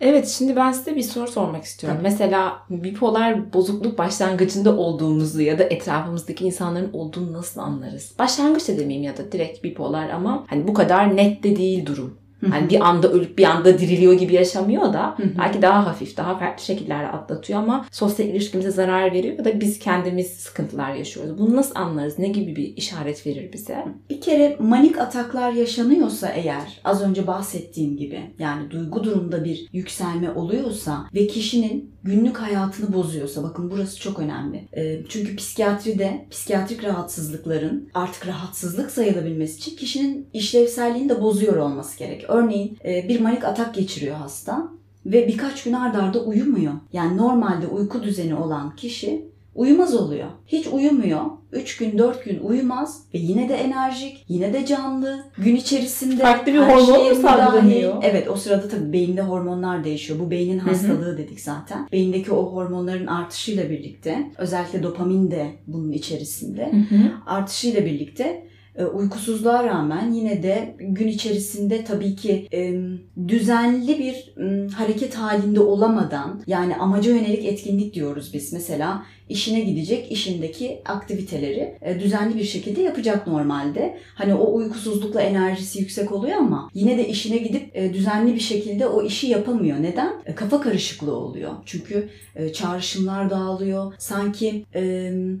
Evet 0.00 0.28
şimdi 0.28 0.56
ben 0.56 0.72
size 0.72 0.96
bir 0.96 1.02
soru 1.02 1.28
sormak 1.28 1.64
istiyorum. 1.64 1.98
Tabii. 1.98 2.10
Mesela 2.10 2.62
bipolar 2.70 3.52
bozukluk 3.52 3.98
başlangıcında 3.98 4.76
olduğumuzu 4.76 5.40
ya 5.40 5.58
da 5.58 5.62
etrafımızdaki 5.62 6.44
insanların 6.44 6.92
olduğunu 6.92 7.32
nasıl 7.32 7.60
anlarız? 7.60 8.14
Başlangıçta 8.18 8.76
demeyeyim 8.76 9.02
ya 9.02 9.16
da 9.16 9.32
direkt 9.32 9.64
bipolar 9.64 10.10
ama 10.10 10.44
hani 10.48 10.68
bu 10.68 10.74
kadar 10.74 11.16
net 11.16 11.42
de 11.42 11.56
değil 11.56 11.86
durum. 11.86 12.23
Hani 12.50 12.70
bir 12.70 12.80
anda 12.80 13.12
ölüp 13.12 13.38
bir 13.38 13.44
anda 13.44 13.78
diriliyor 13.78 14.12
gibi 14.12 14.34
yaşamıyor 14.34 14.92
da 14.92 15.16
belki 15.38 15.62
daha 15.62 15.86
hafif, 15.86 16.16
daha 16.16 16.38
farklı 16.38 16.64
şekillerde 16.64 17.08
atlatıyor 17.08 17.58
ama 17.58 17.86
sosyal 17.92 18.28
ilişkimize 18.28 18.70
zarar 18.70 19.12
veriyor 19.12 19.38
ya 19.38 19.44
da 19.44 19.60
biz 19.60 19.78
kendimiz 19.78 20.26
sıkıntılar 20.26 20.94
yaşıyoruz. 20.94 21.38
Bunu 21.38 21.56
nasıl 21.56 21.74
anlarız? 21.74 22.18
Ne 22.18 22.28
gibi 22.28 22.56
bir 22.56 22.76
işaret 22.76 23.26
verir 23.26 23.52
bize? 23.52 23.84
Bir 24.10 24.20
kere 24.20 24.56
manik 24.60 24.98
ataklar 24.98 25.52
yaşanıyorsa 25.52 26.28
eğer 26.28 26.80
az 26.84 27.02
önce 27.02 27.26
bahsettiğim 27.26 27.96
gibi 27.96 28.20
yani 28.38 28.70
duygu 28.70 29.04
durumda 29.04 29.44
bir 29.44 29.68
yükselme 29.72 30.30
oluyorsa 30.30 31.04
ve 31.14 31.26
kişinin 31.26 31.94
günlük 32.04 32.36
hayatını 32.36 32.92
bozuyorsa 32.92 33.42
bakın 33.42 33.70
burası 33.70 34.00
çok 34.00 34.18
önemli. 34.18 34.68
E, 34.76 35.06
çünkü 35.08 35.36
psikiyatride 35.36 36.26
psikiyatrik 36.30 36.84
rahatsızlıkların 36.84 37.88
artık 37.94 38.26
rahatsızlık 38.26 38.90
sayılabilmesi 38.90 39.58
için 39.58 39.76
kişinin 39.76 40.28
işlevselliğini 40.32 41.08
de 41.08 41.20
bozuyor 41.20 41.56
olması 41.56 41.98
gerek. 41.98 42.24
Örneğin 42.34 42.78
e, 42.84 43.08
bir 43.08 43.20
manik 43.20 43.44
atak 43.44 43.74
geçiriyor 43.74 44.16
hasta 44.16 44.68
ve 45.06 45.28
birkaç 45.28 45.62
gün 45.62 45.72
ardarda 45.72 46.04
arda 46.04 46.20
uyumuyor. 46.24 46.72
Yani 46.92 47.16
normalde 47.16 47.66
uyku 47.66 48.02
düzeni 48.02 48.34
olan 48.34 48.76
kişi 48.76 49.24
uyumaz 49.54 49.94
oluyor. 49.94 50.28
Hiç 50.46 50.66
uyumuyor. 50.66 51.20
3 51.52 51.76
gün 51.76 51.98
4 51.98 52.24
gün 52.24 52.40
uyumaz 52.40 53.02
ve 53.14 53.18
yine 53.18 53.48
de 53.48 53.54
enerjik, 53.54 54.24
yine 54.28 54.52
de 54.52 54.66
canlı. 54.66 55.24
Gün 55.38 55.56
içerisinde 55.56 56.22
farklı 56.22 56.52
bir 56.52 56.58
hormon 56.58 57.08
mu 57.08 57.14
salgılanıyor? 57.14 57.94
Evet 58.02 58.28
o 58.28 58.36
sırada 58.36 58.68
tabii 58.68 58.92
beyinde 58.92 59.22
hormonlar 59.22 59.84
değişiyor. 59.84 60.18
Bu 60.20 60.30
beynin 60.30 60.58
hastalığı 60.58 61.06
Hı-hı. 61.06 61.18
dedik 61.18 61.40
zaten. 61.40 61.88
Beyindeki 61.92 62.32
o 62.32 62.52
hormonların 62.52 63.06
artışıyla 63.06 63.70
birlikte 63.70 64.30
özellikle 64.38 64.82
dopamin 64.82 65.30
de 65.30 65.46
bunun 65.66 65.92
içerisinde 65.92 66.72
Hı-hı. 66.72 67.10
artışıyla 67.26 67.84
birlikte 67.84 68.46
uykusuzluğa 68.82 69.64
rağmen 69.64 70.12
yine 70.12 70.42
de 70.42 70.76
gün 70.80 71.08
içerisinde 71.08 71.84
tabii 71.84 72.16
ki 72.16 72.48
e, 72.52 72.80
düzenli 73.28 73.98
bir 73.98 74.34
hareket 74.74 75.14
halinde 75.14 75.60
olamadan 75.60 76.42
yani 76.46 76.76
amaca 76.76 77.10
yönelik 77.10 77.44
etkinlik 77.44 77.94
diyoruz 77.94 78.30
biz. 78.34 78.52
Mesela 78.52 79.02
işine 79.28 79.60
gidecek, 79.60 80.12
işindeki 80.12 80.82
aktiviteleri 80.84 81.78
e, 81.82 82.00
düzenli 82.00 82.38
bir 82.38 82.44
şekilde 82.44 82.82
yapacak 82.82 83.26
normalde. 83.26 83.98
Hani 84.14 84.34
o 84.34 84.54
uykusuzlukla 84.54 85.20
enerjisi 85.20 85.80
yüksek 85.80 86.12
oluyor 86.12 86.36
ama 86.36 86.70
yine 86.74 86.98
de 86.98 87.08
işine 87.08 87.36
gidip 87.36 87.76
e, 87.76 87.94
düzenli 87.94 88.34
bir 88.34 88.40
şekilde 88.40 88.86
o 88.86 89.02
işi 89.02 89.26
yapamıyor. 89.26 89.82
Neden? 89.82 90.12
E, 90.26 90.34
kafa 90.34 90.60
karışıklığı 90.60 91.16
oluyor. 91.16 91.52
Çünkü 91.66 92.08
çağrışımlar 92.54 93.30
dağılıyor. 93.30 93.94
Sanki 93.98 94.64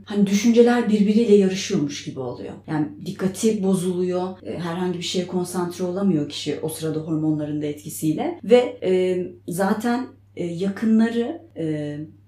hani 0.04 0.26
düşünceler 0.26 0.88
birbiriyle 0.88 1.34
yarışıyormuş 1.34 2.04
gibi 2.04 2.20
oluyor. 2.20 2.52
Yani 2.66 2.86
dikkati 3.06 3.62
bozuluyor. 3.62 4.28
Herhangi 4.58 4.98
bir 4.98 5.04
şeye 5.04 5.26
konsantre 5.26 5.84
olamıyor 5.84 6.28
kişi 6.28 6.58
o 6.62 6.68
sırada 6.68 7.00
hormonların 7.00 7.62
da 7.62 7.66
etkisiyle 7.66 8.38
ve 8.44 8.78
zaten 9.48 10.06
yakınları 10.36 11.42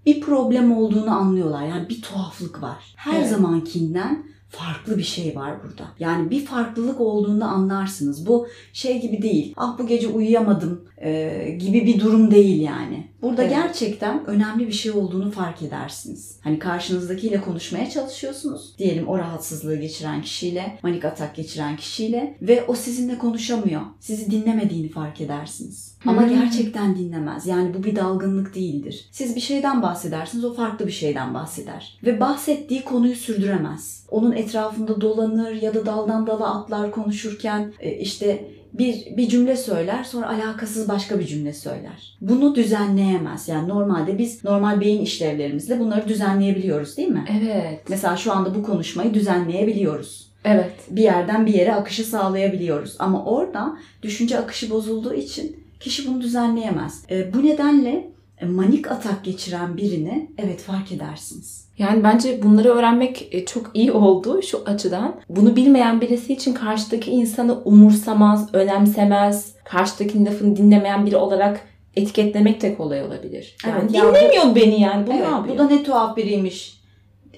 bir 0.07 0.21
problem 0.21 0.77
olduğunu 0.77 1.11
anlıyorlar. 1.11 1.67
Yani 1.67 1.89
bir 1.89 2.03
tuhaflık 2.03 2.63
var. 2.63 2.95
Her 2.97 3.19
evet. 3.19 3.31
zamankinden 3.31 4.27
farklı 4.49 4.99
bir 4.99 5.03
şey 5.03 5.37
var 5.37 5.55
burada. 5.65 5.85
Yani 5.99 6.31
bir 6.31 6.45
farklılık 6.45 7.01
olduğunu 7.01 7.45
anlarsınız. 7.45 8.27
Bu 8.27 8.47
şey 8.73 9.01
gibi 9.01 9.23
değil. 9.23 9.55
Ah 9.57 9.79
bu 9.79 9.87
gece 9.87 10.09
uyuyamadım 10.09 10.85
e, 11.03 11.51
gibi 11.61 11.87
bir 11.87 12.01
durum 12.01 12.31
değil 12.31 12.63
yani. 12.63 13.06
Burada 13.23 13.43
evet. 13.43 13.53
gerçekten 13.53 14.27
önemli 14.27 14.67
bir 14.67 14.73
şey 14.73 14.93
olduğunu 14.93 15.31
fark 15.31 15.63
edersiniz. 15.63 16.39
Hani 16.41 16.59
karşınızdakiyle 16.59 17.41
konuşmaya 17.41 17.91
çalışıyorsunuz. 17.91 18.75
Diyelim 18.79 19.09
o 19.09 19.19
rahatsızlığı 19.19 19.77
geçiren 19.77 20.23
kişiyle, 20.23 20.79
manik 20.83 21.05
atak 21.05 21.37
geçiren 21.37 21.77
kişiyle 21.77 22.37
ve 22.43 22.65
o 22.69 22.75
sizinle 22.75 23.19
konuşamıyor. 23.19 23.81
Sizi 24.01 24.31
dinlemediğini 24.31 24.89
fark 24.89 25.21
edersiniz. 25.21 25.97
Ama 26.07 26.23
hmm. 26.23 26.29
gerçekten 26.29 26.97
dinlemez. 26.97 27.47
Yani 27.47 27.75
bu 27.75 27.85
bir 27.85 27.97
dalgınlık 27.97 28.55
değildir. 28.55 29.09
Siz 29.11 29.37
bir 29.37 29.41
şeyden 29.41 29.83
bahsedersiniz, 29.83 30.45
o 30.45 30.55
farklı 30.55 30.87
bir 30.87 30.93
şeyden 30.93 31.35
bahseder. 31.35 31.99
Ve 32.05 32.21
bahsettiği 32.21 32.85
konuyu 32.85 33.15
sürdüremez. 33.17 34.07
Onun 34.11 34.33
etrafında 34.33 35.01
dolanır 35.01 35.63
ya 35.63 35.75
da 35.75 35.87
daldan 35.87 36.27
dala 36.27 36.61
atlar 36.61 36.91
konuşurken 36.91 37.73
e, 37.81 37.99
işte 37.99 38.56
bir, 38.73 39.17
bir 39.17 39.29
cümle 39.29 39.57
söyler 39.57 40.05
sonra 40.05 40.29
alakasız 40.29 40.89
başka 40.89 41.19
bir 41.19 41.27
cümle 41.27 41.53
söyler. 41.53 42.17
Bunu 42.21 42.55
düzenleyemez. 42.55 43.49
Yani 43.49 43.69
normalde 43.69 44.19
biz 44.19 44.45
normal 44.45 44.81
beyin 44.81 45.03
işlevlerimizle 45.03 45.81
bunları 45.81 46.09
düzenleyebiliyoruz 46.09 46.97
değil 46.97 47.09
mi? 47.09 47.25
Evet. 47.43 47.81
Mesela 47.89 48.17
şu 48.17 48.33
anda 48.33 48.55
bu 48.55 48.63
konuşmayı 48.63 49.15
düzenleyebiliyoruz. 49.15 50.27
Evet. 50.45 50.73
Bir 50.91 51.03
yerden 51.03 51.47
bir 51.47 51.55
yere 51.55 51.75
akışı 51.75 52.05
sağlayabiliyoruz. 52.05 52.97
Ama 52.99 53.25
orada 53.25 53.77
düşünce 54.03 54.39
akışı 54.39 54.71
bozulduğu 54.71 55.15
için 55.15 55.57
kişi 55.81 56.09
bunu 56.09 56.21
düzenleyemez. 56.21 57.05
E, 57.11 57.35
bu 57.35 57.45
nedenle 57.45 58.16
manik 58.43 58.91
atak 58.91 59.25
geçiren 59.25 59.77
birini 59.77 60.31
evet 60.39 60.63
fark 60.63 60.93
edersiniz. 60.93 61.67
Yani 61.79 62.05
bence 62.05 62.43
bunları 62.43 62.69
öğrenmek 62.69 63.29
e, 63.31 63.45
çok 63.45 63.71
iyi 63.75 63.93
oldu 63.93 64.43
şu 64.43 64.63
açıdan. 64.67 65.15
Bunu 65.29 65.57
bilmeyen 65.57 66.01
birisi 66.01 66.33
için 66.33 66.55
karşıdaki 66.55 67.11
insanı 67.11 67.59
umursamaz, 67.65 68.55
önemsemez, 68.55 69.55
karşıdaki 69.65 70.25
lafını 70.25 70.57
dinlemeyen 70.57 71.07
biri 71.07 71.17
olarak 71.17 71.61
etiketlemek 71.97 72.63
de 72.63 72.75
kolay 72.75 73.03
olabilir. 73.03 73.57
Yani 73.67 73.75
evet, 73.81 73.91
dinlemiyor 73.91 74.33
ya 74.33 74.51
bu, 74.51 74.57
beni 74.57 74.81
yani. 74.81 75.07
Bu 75.07 75.13
evet, 75.13 75.27
ne 75.27 75.31
yapıyor? 75.31 75.55
Bu 75.55 75.59
da 75.59 75.67
ne 75.69 75.83
tuhaf 75.83 76.17
biriymiş. 76.17 76.77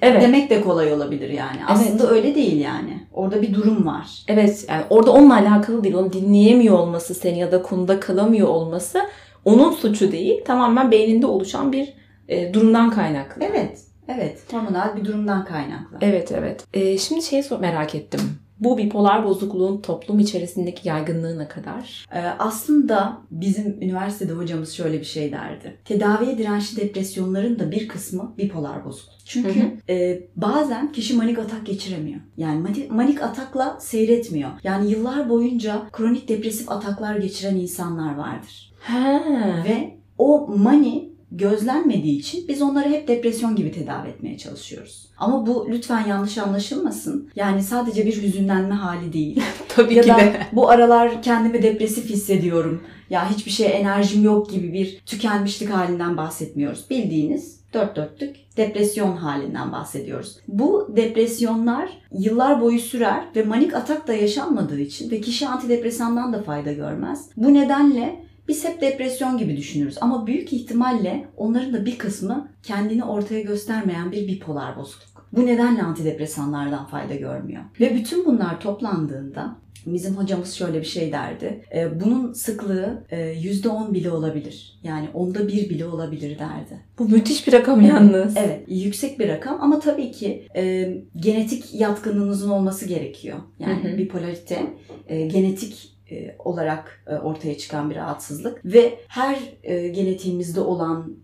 Evet. 0.03 0.23
Demek 0.23 0.51
de 0.51 0.61
kolay 0.61 0.93
olabilir 0.93 1.31
yani. 1.31 1.67
Aslında 1.67 2.03
evet. 2.03 2.13
öyle 2.13 2.35
değil 2.35 2.61
yani. 2.61 3.07
Orada 3.13 3.43
bir 3.43 3.55
durum 3.55 3.87
var. 3.87 4.07
Evet 4.29 4.67
yani 4.69 4.83
orada 4.91 5.13
onunla 5.13 5.35
alakalı 5.35 5.85
değil. 5.85 5.95
Onu 5.95 6.13
dinleyemiyor 6.13 6.79
olması 6.79 7.15
seni 7.15 7.39
ya 7.39 7.53
da 7.53 7.63
konuda 7.63 8.01
kalamıyor 8.01 8.49
olması 8.49 9.01
onun 9.45 9.73
suçu 9.73 10.13
değil. 10.13 10.45
Tamamen 10.45 10.91
beyninde 10.91 11.27
oluşan 11.27 11.73
bir 11.73 11.95
e, 12.29 12.55
durumdan 12.55 12.91
kaynaklı. 12.91 13.45
Evet. 13.45 13.81
Evet. 14.09 14.53
Hormonal 14.53 14.97
bir 14.97 15.05
durumdan 15.05 15.45
kaynaklı. 15.45 15.99
Evet 16.01 16.33
evet. 16.33 16.65
E, 16.75 16.99
şimdi 16.99 17.23
şey 17.23 17.43
merak 17.61 17.95
ettim. 17.95 18.21
Bu 18.61 18.79
bipolar 18.79 19.25
bozukluğun 19.25 19.81
toplum 19.81 20.19
içerisindeki 20.19 20.89
yaygınlığı 20.89 21.39
ne 21.39 21.49
kadar? 21.49 22.07
Ee, 22.15 22.19
aslında 22.39 23.19
bizim 23.31 23.83
üniversitede 23.83 24.33
hocamız 24.33 24.73
şöyle 24.73 25.01
bir 25.01 25.05
şey 25.05 25.33
derdi. 25.33 25.77
Tedaviye 25.85 26.39
dirençli 26.39 26.83
depresyonların 26.83 27.59
da 27.59 27.71
bir 27.71 27.89
kısmı 27.89 28.35
bipolar 28.39 28.85
bozukluk. 28.85 29.19
Çünkü 29.25 29.61
hı 29.61 29.65
hı. 29.65 29.93
E, 29.93 30.23
bazen 30.37 30.93
kişi 30.93 31.17
manik 31.17 31.39
atak 31.39 31.67
geçiremiyor. 31.67 32.21
Yani 32.37 32.61
manik, 32.61 32.91
manik 32.91 33.23
atakla 33.23 33.79
seyretmiyor. 33.81 34.51
Yani 34.63 34.91
yıllar 34.91 35.29
boyunca 35.29 35.83
kronik 35.93 36.29
depresif 36.29 36.71
ataklar 36.71 37.17
geçiren 37.17 37.57
insanlar 37.57 38.15
vardır. 38.15 38.68
Ha. 38.81 39.21
Ve 39.69 39.95
o 40.19 40.47
mani 40.57 41.09
gözlenmediği 41.33 42.19
için 42.19 42.49
biz 42.49 42.63
onları 42.63 42.89
hep 42.89 43.09
depresyon 43.09 43.57
gibi 43.57 43.73
tedavi 43.73 44.09
etmeye 44.09 44.39
çalışıyoruz. 44.39 45.07
Ama 45.19 45.47
bu 45.47 45.67
lütfen 45.71 46.07
yanlış 46.07 46.39
anlaşılmasın. 46.39 47.31
Yani 47.37 47.63
sadece 47.63 48.07
bir 48.07 48.23
hüzünlenme 48.23 48.75
hali 48.75 49.13
değil. 49.13 49.43
Tabii 49.69 49.95
ya 49.95 50.03
ki 50.03 50.09
da 50.09 50.17
de. 50.17 50.47
bu 50.53 50.69
aralar 50.69 51.23
kendimi 51.23 51.63
depresif 51.63 52.11
hissediyorum. 52.11 52.83
Ya 53.11 53.31
hiçbir 53.31 53.51
şeye 53.51 53.69
enerjim 53.69 54.25
yok 54.25 54.51
gibi 54.51 54.73
bir 54.73 55.01
tükenmişlik 55.07 55.71
halinden 55.71 56.17
bahsetmiyoruz. 56.17 56.85
Bildiğiniz 56.91 57.61
dört 57.75 57.97
dörtlük 57.97 58.37
depresyon 58.57 59.17
halinden 59.17 59.73
bahsediyoruz. 59.73 60.37
Bu 60.49 60.93
depresyonlar 60.97 61.91
yıllar 62.13 62.61
boyu 62.61 62.79
sürer 62.81 63.25
ve 63.37 63.43
manik 63.43 63.75
atak 63.75 64.09
da 64.09 64.13
yaşanmadığı 64.13 64.81
için 64.81 65.11
ve 65.11 65.21
kişi 65.21 65.49
antidepresandan 65.49 66.33
da 66.33 66.43
fayda 66.43 66.73
görmez. 66.73 67.29
Bu 67.37 67.55
nedenle 67.55 68.28
biz 68.49 68.65
hep 68.65 68.81
depresyon 68.81 69.39
gibi 69.39 69.57
düşünürüz 69.57 69.99
ama 70.01 70.27
büyük 70.27 70.53
ihtimalle 70.53 71.27
onların 71.37 71.73
da 71.73 71.87
bir 71.87 71.99
kısmı 71.99 72.49
kendini 72.63 73.05
ortaya 73.05 73.41
göstermeyen 73.41 74.13
bir 74.13 74.29
bipolar 74.29 74.77
bozukluk. 74.77 75.29
Bu 75.33 75.47
nedenle 75.47 75.83
antidepresanlardan 75.83 76.87
fayda 76.87 77.15
görmüyor. 77.15 77.63
Ve 77.81 77.95
bütün 77.95 78.27
bunlar 78.27 78.61
toplandığında 78.61 79.57
Bizim 79.87 80.17
hocamız 80.17 80.55
şöyle 80.55 80.81
bir 80.81 80.87
şey 80.87 81.13
derdi. 81.13 81.65
E, 81.75 82.01
bunun 82.01 82.33
sıklığı 82.33 83.05
yüzde 83.41 83.69
10 83.69 83.95
bile 83.95 84.11
olabilir. 84.11 84.81
Yani 84.83 85.09
onda 85.15 85.49
bir 85.49 85.71
bile 85.71 85.87
olabilir 85.87 86.39
derdi. 86.39 86.81
Bu 86.99 87.09
müthiş 87.09 87.47
bir 87.47 87.53
rakam 87.53 87.81
yalnız. 87.81 88.37
Evet, 88.37 88.65
yüksek 88.69 89.19
bir 89.19 89.29
rakam 89.29 89.59
ama 89.61 89.81
tabii 89.81 90.13
ki 90.13 90.49
e, 90.57 90.95
genetik 91.17 91.75
yatkınlığınızın 91.75 92.51
olması 92.51 92.87
gerekiyor. 92.87 93.39
Yani 93.59 93.85
hı 93.85 93.89
hı. 93.89 93.99
bipolarite 93.99 94.67
e, 95.09 95.27
genetik 95.27 95.98
e, 96.11 96.37
olarak 96.39 97.05
e, 97.07 97.15
ortaya 97.15 97.59
çıkan 97.59 97.91
bir 97.91 97.97
rahatsızlık 97.97 98.65
ve 98.65 98.99
her 99.09 99.39
e, 99.63 99.89
genetiğimizde 99.89 100.61
olan 100.61 101.19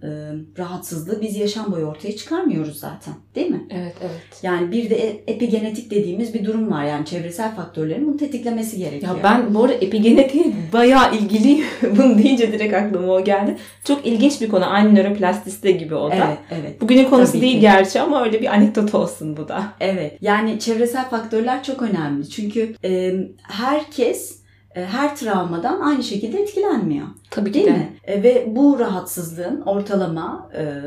rahatsızlığı 0.58 1.20
biz 1.22 1.36
yaşam 1.36 1.72
boyu 1.72 1.86
ortaya 1.86 2.16
çıkarmıyoruz 2.16 2.78
zaten. 2.78 3.14
Değil 3.34 3.50
mi? 3.50 3.66
Evet, 3.70 3.94
evet. 4.00 4.42
Yani 4.42 4.72
bir 4.72 4.90
de 4.90 5.22
epigenetik 5.26 5.90
dediğimiz 5.90 6.34
bir 6.34 6.44
durum 6.44 6.70
var. 6.70 6.84
Yani 6.84 7.06
çevresel 7.06 7.54
faktörlerin 7.54 8.06
bunu 8.06 8.16
tetiklemesi 8.16 8.78
gerekiyor. 8.78 9.16
Ya 9.16 9.22
ben 9.22 9.54
bu 9.54 9.64
arada 9.64 9.74
epigenetiğe 9.74 10.44
bayağı 10.72 11.14
ilgiliyim. 11.16 11.64
bunu 11.82 12.18
deyince 12.18 12.52
direkt 12.52 12.74
aklıma 12.74 13.12
o 13.12 13.24
geldi. 13.24 13.56
Çok 13.84 14.06
ilginç 14.06 14.40
bir 14.40 14.48
konu. 14.48 14.72
Aynı 14.72 14.94
nöroplastisite 14.94 15.70
gibi 15.70 15.94
o 15.94 16.10
da. 16.10 16.14
Evet, 16.14 16.38
evet. 16.50 16.80
Bugünün 16.80 17.04
konusu 17.04 17.32
Tabii 17.32 17.42
değil 17.42 17.54
ki. 17.54 17.60
gerçi 17.60 18.00
ama 18.00 18.24
öyle 18.24 18.40
bir 18.40 18.54
anekdot 18.54 18.94
olsun 18.94 19.36
bu 19.36 19.48
da. 19.48 19.64
Evet. 19.80 20.18
Yani 20.20 20.58
çevresel 20.58 21.08
faktörler 21.08 21.62
çok 21.62 21.82
önemli. 21.82 22.28
Çünkü 22.28 22.74
e, 22.84 23.14
herkes 23.42 24.38
e, 24.40 24.43
her 24.82 25.16
travmadan 25.16 25.80
aynı 25.80 26.02
şekilde 26.02 26.38
etkilenmiyor. 26.42 27.06
Tabii 27.30 27.54
Değil 27.54 27.64
ki 27.66 27.72
de. 27.72 27.76
mi? 27.78 27.88
E, 28.04 28.22
ve 28.22 28.46
bu 28.56 28.78
rahatsızlığın 28.78 29.60
ortalama 29.60 30.50
e, 30.56 30.82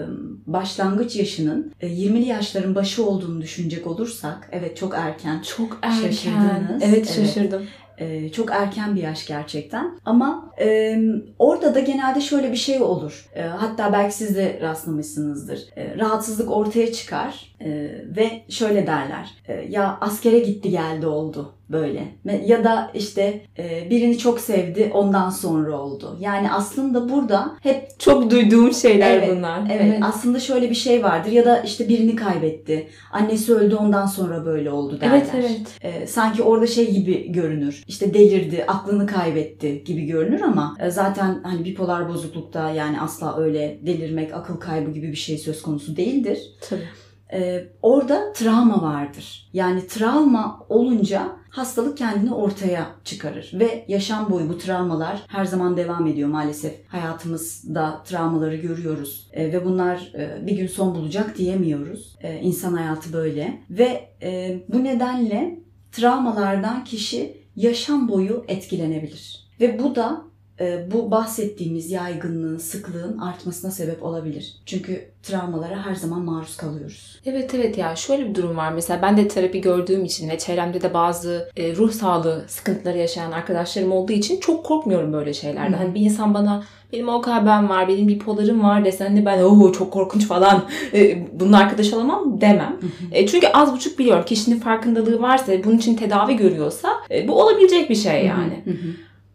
başlangıç 0.46 1.15
yaşının 1.15 1.72
e, 1.82 1.88
20'li 1.88 2.25
yaşların 2.27 2.75
başı 2.75 3.06
olduğunu 3.06 3.41
düşünecek 3.41 3.88
olursak, 3.88 4.50
evet 4.51 4.77
çok 4.77 4.94
erken, 4.96 5.41
Çok 5.41 5.79
erken. 5.82 6.01
Şaşırdınız. 6.12 6.82
Evet 6.84 6.94
Evet. 6.96 7.13
şaşırdım. 7.15 7.62
e, 7.98 8.32
çok 8.32 8.51
erken 8.51 8.96
bir 8.96 9.01
yaş 9.01 9.27
gerçekten. 9.27 10.00
Ama 10.06 10.51
e, 10.62 10.98
orada 11.39 11.75
da 11.75 11.79
genelde 11.79 12.22
şöyle 12.22 12.51
bir 12.51 12.58
şey 12.58 12.82
olur. 12.82 13.25
E, 13.36 13.41
hatta 13.41 13.94
belki 13.94 14.15
siz 14.15 14.36
de 14.36 14.60
rastlamışsınızdır. 14.62 15.60
E, 15.77 15.98
rahatsızlık 15.98 16.51
ortaya 16.51 16.91
çıkar 16.94 17.56
e, 17.61 17.69
ve 18.17 18.43
şöyle 18.49 18.87
derler. 18.87 19.29
E, 19.47 19.53
ya 19.69 19.97
askere 20.01 20.39
gitti 20.39 20.69
geldi 20.69 21.07
oldu 21.07 21.53
böyle. 21.69 22.03
Ya 22.45 22.63
da 22.63 22.91
işte 22.93 23.41
e, 23.57 23.89
birini 23.89 24.17
çok 24.17 24.39
sevdi 24.39 24.91
ondan 24.93 25.29
sonra 25.29 25.79
oldu. 25.79 26.17
Yani 26.19 26.51
aslında 26.51 27.09
burada 27.09 27.51
hep 27.61 27.99
Çok 27.99 28.31
duyduğum 28.31 28.73
şeyler 28.73 29.17
Evet, 29.17 29.37
bunlar. 29.37 29.61
Evet, 29.71 29.99
aslında 30.01 30.39
şöyle 30.39 30.69
bir 30.69 30.75
şey 30.75 31.03
vardır 31.03 31.31
ya 31.31 31.45
da 31.45 31.59
işte 31.59 31.89
birini 31.89 32.15
kaybetti. 32.15 32.87
Annesi 33.11 33.53
öldü 33.53 33.75
ondan 33.75 34.05
sonra 34.05 34.45
böyle 34.45 34.71
oldu 34.71 35.01
derler. 35.01 35.15
Evet 35.15 35.29
evet. 35.35 35.61
Ee, 35.81 36.07
sanki 36.07 36.43
orada 36.43 36.67
şey 36.67 36.91
gibi 36.91 37.31
görünür. 37.31 37.83
İşte 37.87 38.13
delirdi, 38.13 38.65
aklını 38.67 39.07
kaybetti 39.07 39.83
gibi 39.83 40.05
görünür 40.05 40.41
ama 40.41 40.75
e, 40.79 40.89
zaten 40.89 41.39
hani 41.43 41.65
bipolar 41.65 42.09
bozuklukta 42.09 42.71
yani 42.71 43.01
asla 43.01 43.37
öyle 43.37 43.79
delirmek, 43.81 44.33
akıl 44.33 44.55
kaybı 44.59 44.91
gibi 44.91 45.07
bir 45.11 45.17
şey 45.17 45.37
söz 45.37 45.61
konusu 45.61 45.97
değildir. 45.97 46.39
Tabii. 46.69 46.87
Ee, 47.34 47.67
orada 47.81 48.34
travma 48.34 48.81
vardır. 48.81 49.50
Yani 49.53 49.88
travma 49.88 50.65
olunca 50.69 51.38
hastalık 51.50 51.98
kendini 51.98 52.34
ortaya 52.34 52.88
çıkarır 53.03 53.51
ve 53.53 53.86
yaşam 53.88 54.29
boyu 54.29 54.50
bu 54.50 54.57
travmalar 54.57 55.24
her 55.27 55.46
zaman 55.46 55.77
devam 55.77 56.07
ediyor 56.07 56.29
maalesef. 56.29 56.88
Hayatımızda 56.88 58.03
travmaları 58.05 58.55
görüyoruz 58.55 59.27
Ee, 59.34 59.53
ve 59.53 59.65
bunlar 59.65 60.12
e, 60.15 60.48
bir 60.48 60.57
gün 60.57 60.67
son 60.67 60.96
bulacak 60.96 61.38
diyemiyoruz. 61.38 62.17
Ee, 62.22 62.39
insan 62.39 62.74
hayatı 62.74 63.13
böyle 63.13 63.62
ve 63.69 64.10
e, 64.22 64.60
bu 64.67 64.84
nedenle 64.84 65.60
travmalardan 65.91 66.84
kişi 66.84 67.38
yaşam 67.55 68.10
boyu 68.10 68.46
etkilenebilir. 68.48 69.48
Ve 69.62 69.79
bu 69.79 69.96
da 69.96 70.22
e, 70.22 70.37
bu 70.91 71.11
bahsettiğimiz 71.11 71.91
yaygınlığın, 71.91 72.57
sıklığın 72.57 73.17
artmasına 73.17 73.71
sebep 73.71 74.03
olabilir. 74.03 74.55
Çünkü 74.65 75.11
travmalara 75.23 75.85
her 75.85 75.95
zaman 75.95 76.21
maruz 76.21 76.57
kalıyoruz. 76.57 77.19
Evet 77.25 77.53
evet 77.53 77.77
ya 77.77 77.95
şöyle 77.95 78.29
bir 78.29 78.35
durum 78.35 78.57
var. 78.57 78.71
Mesela 78.71 79.01
ben 79.01 79.17
de 79.17 79.27
terapi 79.27 79.61
gördüğüm 79.61 80.05
için 80.05 80.29
ve 80.29 80.37
çevremde 80.37 80.81
de 80.81 80.93
bazı 80.93 81.49
e, 81.57 81.75
ruh 81.75 81.91
sağlığı 81.91 82.45
sıkıntıları 82.47 82.97
yaşayan 82.97 83.31
arkadaşlarım 83.31 83.91
olduğu 83.91 84.13
için 84.13 84.39
çok 84.39 84.65
korkmuyorum 84.65 85.13
böyle 85.13 85.33
şeylerden. 85.33 85.73
Hı. 85.73 85.77
Hani 85.77 85.95
bir 85.95 86.01
insan 86.01 86.33
bana 86.33 86.63
benim 86.93 87.09
OKB'm 87.09 87.69
var, 87.69 87.87
benim 87.87 88.07
bipolarım 88.07 88.63
var 88.63 88.85
desen 88.85 89.17
de 89.17 89.25
ben 89.25 89.43
o 89.43 89.71
çok 89.71 89.91
korkunç 89.91 90.27
falan 90.27 90.63
e, 90.93 91.27
bunun 91.39 91.53
arkadaş 91.53 91.93
olamam 91.93 92.41
demem. 92.41 92.77
E, 93.11 93.27
çünkü 93.27 93.47
az 93.47 93.73
buçuk 93.73 93.99
biliyorum 93.99 94.23
kişinin 94.25 94.59
farkındalığı 94.59 95.21
varsa 95.21 95.63
bunun 95.63 95.77
için 95.77 95.95
tedavi 95.95 96.35
görüyorsa 96.35 96.89
e, 97.11 97.27
bu 97.27 97.41
olabilecek 97.41 97.89
bir 97.89 97.95
şey 97.95 98.25
yani. 98.25 98.63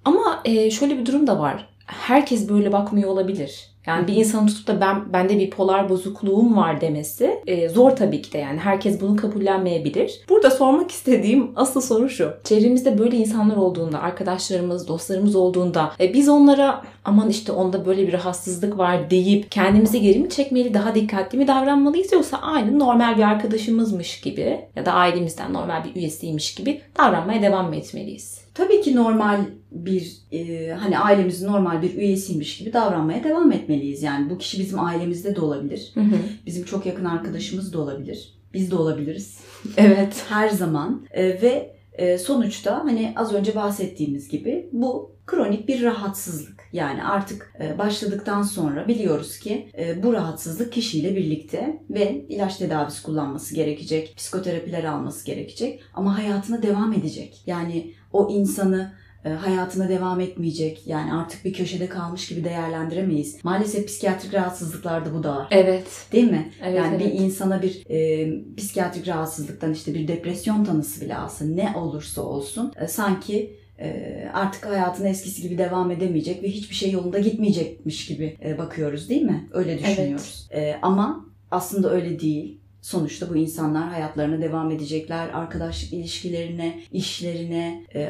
Ama 0.04 0.42
e, 0.44 0.70
şöyle 0.70 0.98
bir 0.98 1.06
durum 1.06 1.26
da 1.26 1.38
var. 1.38 1.68
Herkes 1.86 2.48
böyle 2.48 2.72
bakmıyor 2.72 3.10
olabilir. 3.10 3.72
Yani 3.86 4.06
bir 4.06 4.16
insanın 4.16 4.46
tutup 4.46 4.66
da 4.66 4.80
ben 4.80 5.12
bende 5.12 5.38
bipolar 5.38 5.88
bozukluğum 5.88 6.56
var 6.56 6.80
demesi 6.80 7.40
e, 7.46 7.68
zor 7.68 7.90
tabii 7.90 8.22
ki 8.22 8.32
de 8.32 8.38
yani 8.38 8.58
herkes 8.58 9.00
bunu 9.00 9.16
kabullenmeyebilir. 9.16 10.20
Burada 10.28 10.50
sormak 10.50 10.90
istediğim 10.90 11.50
asıl 11.56 11.80
soru 11.80 12.08
şu. 12.08 12.32
Çevremizde 12.44 12.98
böyle 12.98 13.16
insanlar 13.16 13.56
olduğunda, 13.56 14.02
arkadaşlarımız, 14.02 14.88
dostlarımız 14.88 15.36
olduğunda 15.36 15.92
e, 16.00 16.14
biz 16.14 16.28
onlara 16.28 16.82
aman 17.04 17.30
işte 17.30 17.52
onda 17.52 17.86
böyle 17.86 18.06
bir 18.06 18.12
rahatsızlık 18.12 18.78
var 18.78 19.10
deyip 19.10 19.50
kendimizi 19.50 20.00
geri 20.00 20.18
mi 20.18 20.30
çekmeli, 20.30 20.74
daha 20.74 20.94
dikkatli 20.94 21.38
mi 21.38 21.48
davranmalıyız 21.48 22.12
yoksa 22.12 22.36
aynı 22.36 22.78
normal 22.78 23.16
bir 23.16 23.22
arkadaşımızmış 23.22 24.20
gibi 24.20 24.60
ya 24.76 24.86
da 24.86 24.92
ailemizden 24.92 25.52
normal 25.52 25.84
bir 25.84 26.00
üyesiymiş 26.00 26.54
gibi 26.54 26.80
davranmaya 26.98 27.42
devam 27.42 27.68
mı 27.68 27.76
etmeliyiz? 27.76 28.41
Tabii 28.54 28.80
ki 28.80 28.96
normal 28.96 29.40
bir 29.70 30.16
e, 30.32 30.70
hani 30.70 30.98
ailemizin 30.98 31.46
normal 31.46 31.82
bir 31.82 31.94
üyesiymiş 31.94 32.58
gibi 32.58 32.72
davranmaya 32.72 33.24
devam 33.24 33.52
etmeliyiz. 33.52 34.02
Yani 34.02 34.30
bu 34.30 34.38
kişi 34.38 34.60
bizim 34.60 34.80
ailemizde 34.80 35.36
de 35.36 35.40
olabilir. 35.40 35.90
Hı 35.94 36.00
hı. 36.00 36.16
Bizim 36.46 36.64
çok 36.64 36.86
yakın 36.86 37.04
arkadaşımız 37.04 37.72
da 37.72 37.80
olabilir. 37.80 38.34
Biz 38.54 38.70
de 38.70 38.76
olabiliriz. 38.76 39.40
Evet. 39.76 40.24
Her 40.28 40.48
zaman. 40.48 41.06
E, 41.10 41.42
ve 41.42 41.76
e, 41.92 42.18
sonuçta 42.18 42.84
hani 42.84 43.12
az 43.16 43.34
önce 43.34 43.54
bahsettiğimiz 43.54 44.28
gibi 44.28 44.68
bu 44.72 45.12
kronik 45.26 45.68
bir 45.68 45.82
rahatsızlık. 45.82 46.62
Yani 46.72 47.04
artık 47.04 47.54
e, 47.60 47.78
başladıktan 47.78 48.42
sonra 48.42 48.88
biliyoruz 48.88 49.38
ki 49.38 49.68
e, 49.78 50.02
bu 50.02 50.12
rahatsızlık 50.12 50.72
kişiyle 50.72 51.16
birlikte 51.16 51.82
ve 51.90 52.24
ilaç 52.28 52.56
tedavisi 52.56 53.02
kullanması 53.02 53.54
gerekecek, 53.54 54.14
psikoterapiler 54.16 54.84
alması 54.84 55.26
gerekecek 55.26 55.82
ama 55.94 56.18
hayatına 56.18 56.62
devam 56.62 56.92
edecek. 56.92 57.42
Yani 57.46 57.94
o 58.12 58.30
insanı 58.30 58.92
e, 59.24 59.28
hayatına 59.28 59.88
devam 59.88 60.20
etmeyecek. 60.20 60.86
Yani 60.86 61.12
artık 61.12 61.44
bir 61.44 61.52
köşede 61.52 61.88
kalmış 61.88 62.28
gibi 62.28 62.44
değerlendiremeyiz. 62.44 63.44
Maalesef 63.44 63.86
psikiyatrik 63.86 64.34
rahatsızlıklarda 64.34 65.14
bu 65.14 65.22
da 65.22 65.36
var. 65.36 65.48
Evet. 65.50 65.86
Değil 66.12 66.30
mi? 66.30 66.50
Evet, 66.62 66.78
yani 66.78 66.96
evet. 67.02 67.12
bir 67.12 67.20
insana 67.20 67.62
bir 67.62 67.82
e, 67.90 68.30
psikiyatrik 68.56 69.08
rahatsızlıktan 69.08 69.72
işte 69.72 69.94
bir 69.94 70.08
depresyon 70.08 70.64
tanısı 70.64 71.00
bile 71.00 71.16
alsın 71.16 71.56
ne 71.56 71.72
olursa 71.76 72.22
olsun 72.22 72.72
e, 72.80 72.88
sanki 72.88 73.56
e, 73.78 74.28
artık 74.32 74.66
hayatına 74.66 75.08
eskisi 75.08 75.42
gibi 75.42 75.58
devam 75.58 75.90
edemeyecek 75.90 76.42
ve 76.42 76.48
hiçbir 76.48 76.74
şey 76.74 76.90
yolunda 76.90 77.18
gitmeyecekmiş 77.18 78.06
gibi 78.06 78.36
e, 78.44 78.58
bakıyoruz 78.58 79.08
değil 79.08 79.22
mi? 79.22 79.48
Öyle 79.52 79.78
düşünüyoruz. 79.78 80.48
E, 80.54 80.74
ama 80.82 81.26
aslında 81.50 81.90
öyle 81.90 82.20
değil. 82.20 82.60
Sonuçta 82.82 83.30
bu 83.30 83.36
insanlar 83.36 83.88
hayatlarına 83.88 84.42
devam 84.42 84.70
edecekler. 84.70 85.28
Arkadaşlık 85.28 85.92
ilişkilerine, 85.92 86.80
işlerine, 86.92 87.84
e, 87.94 88.08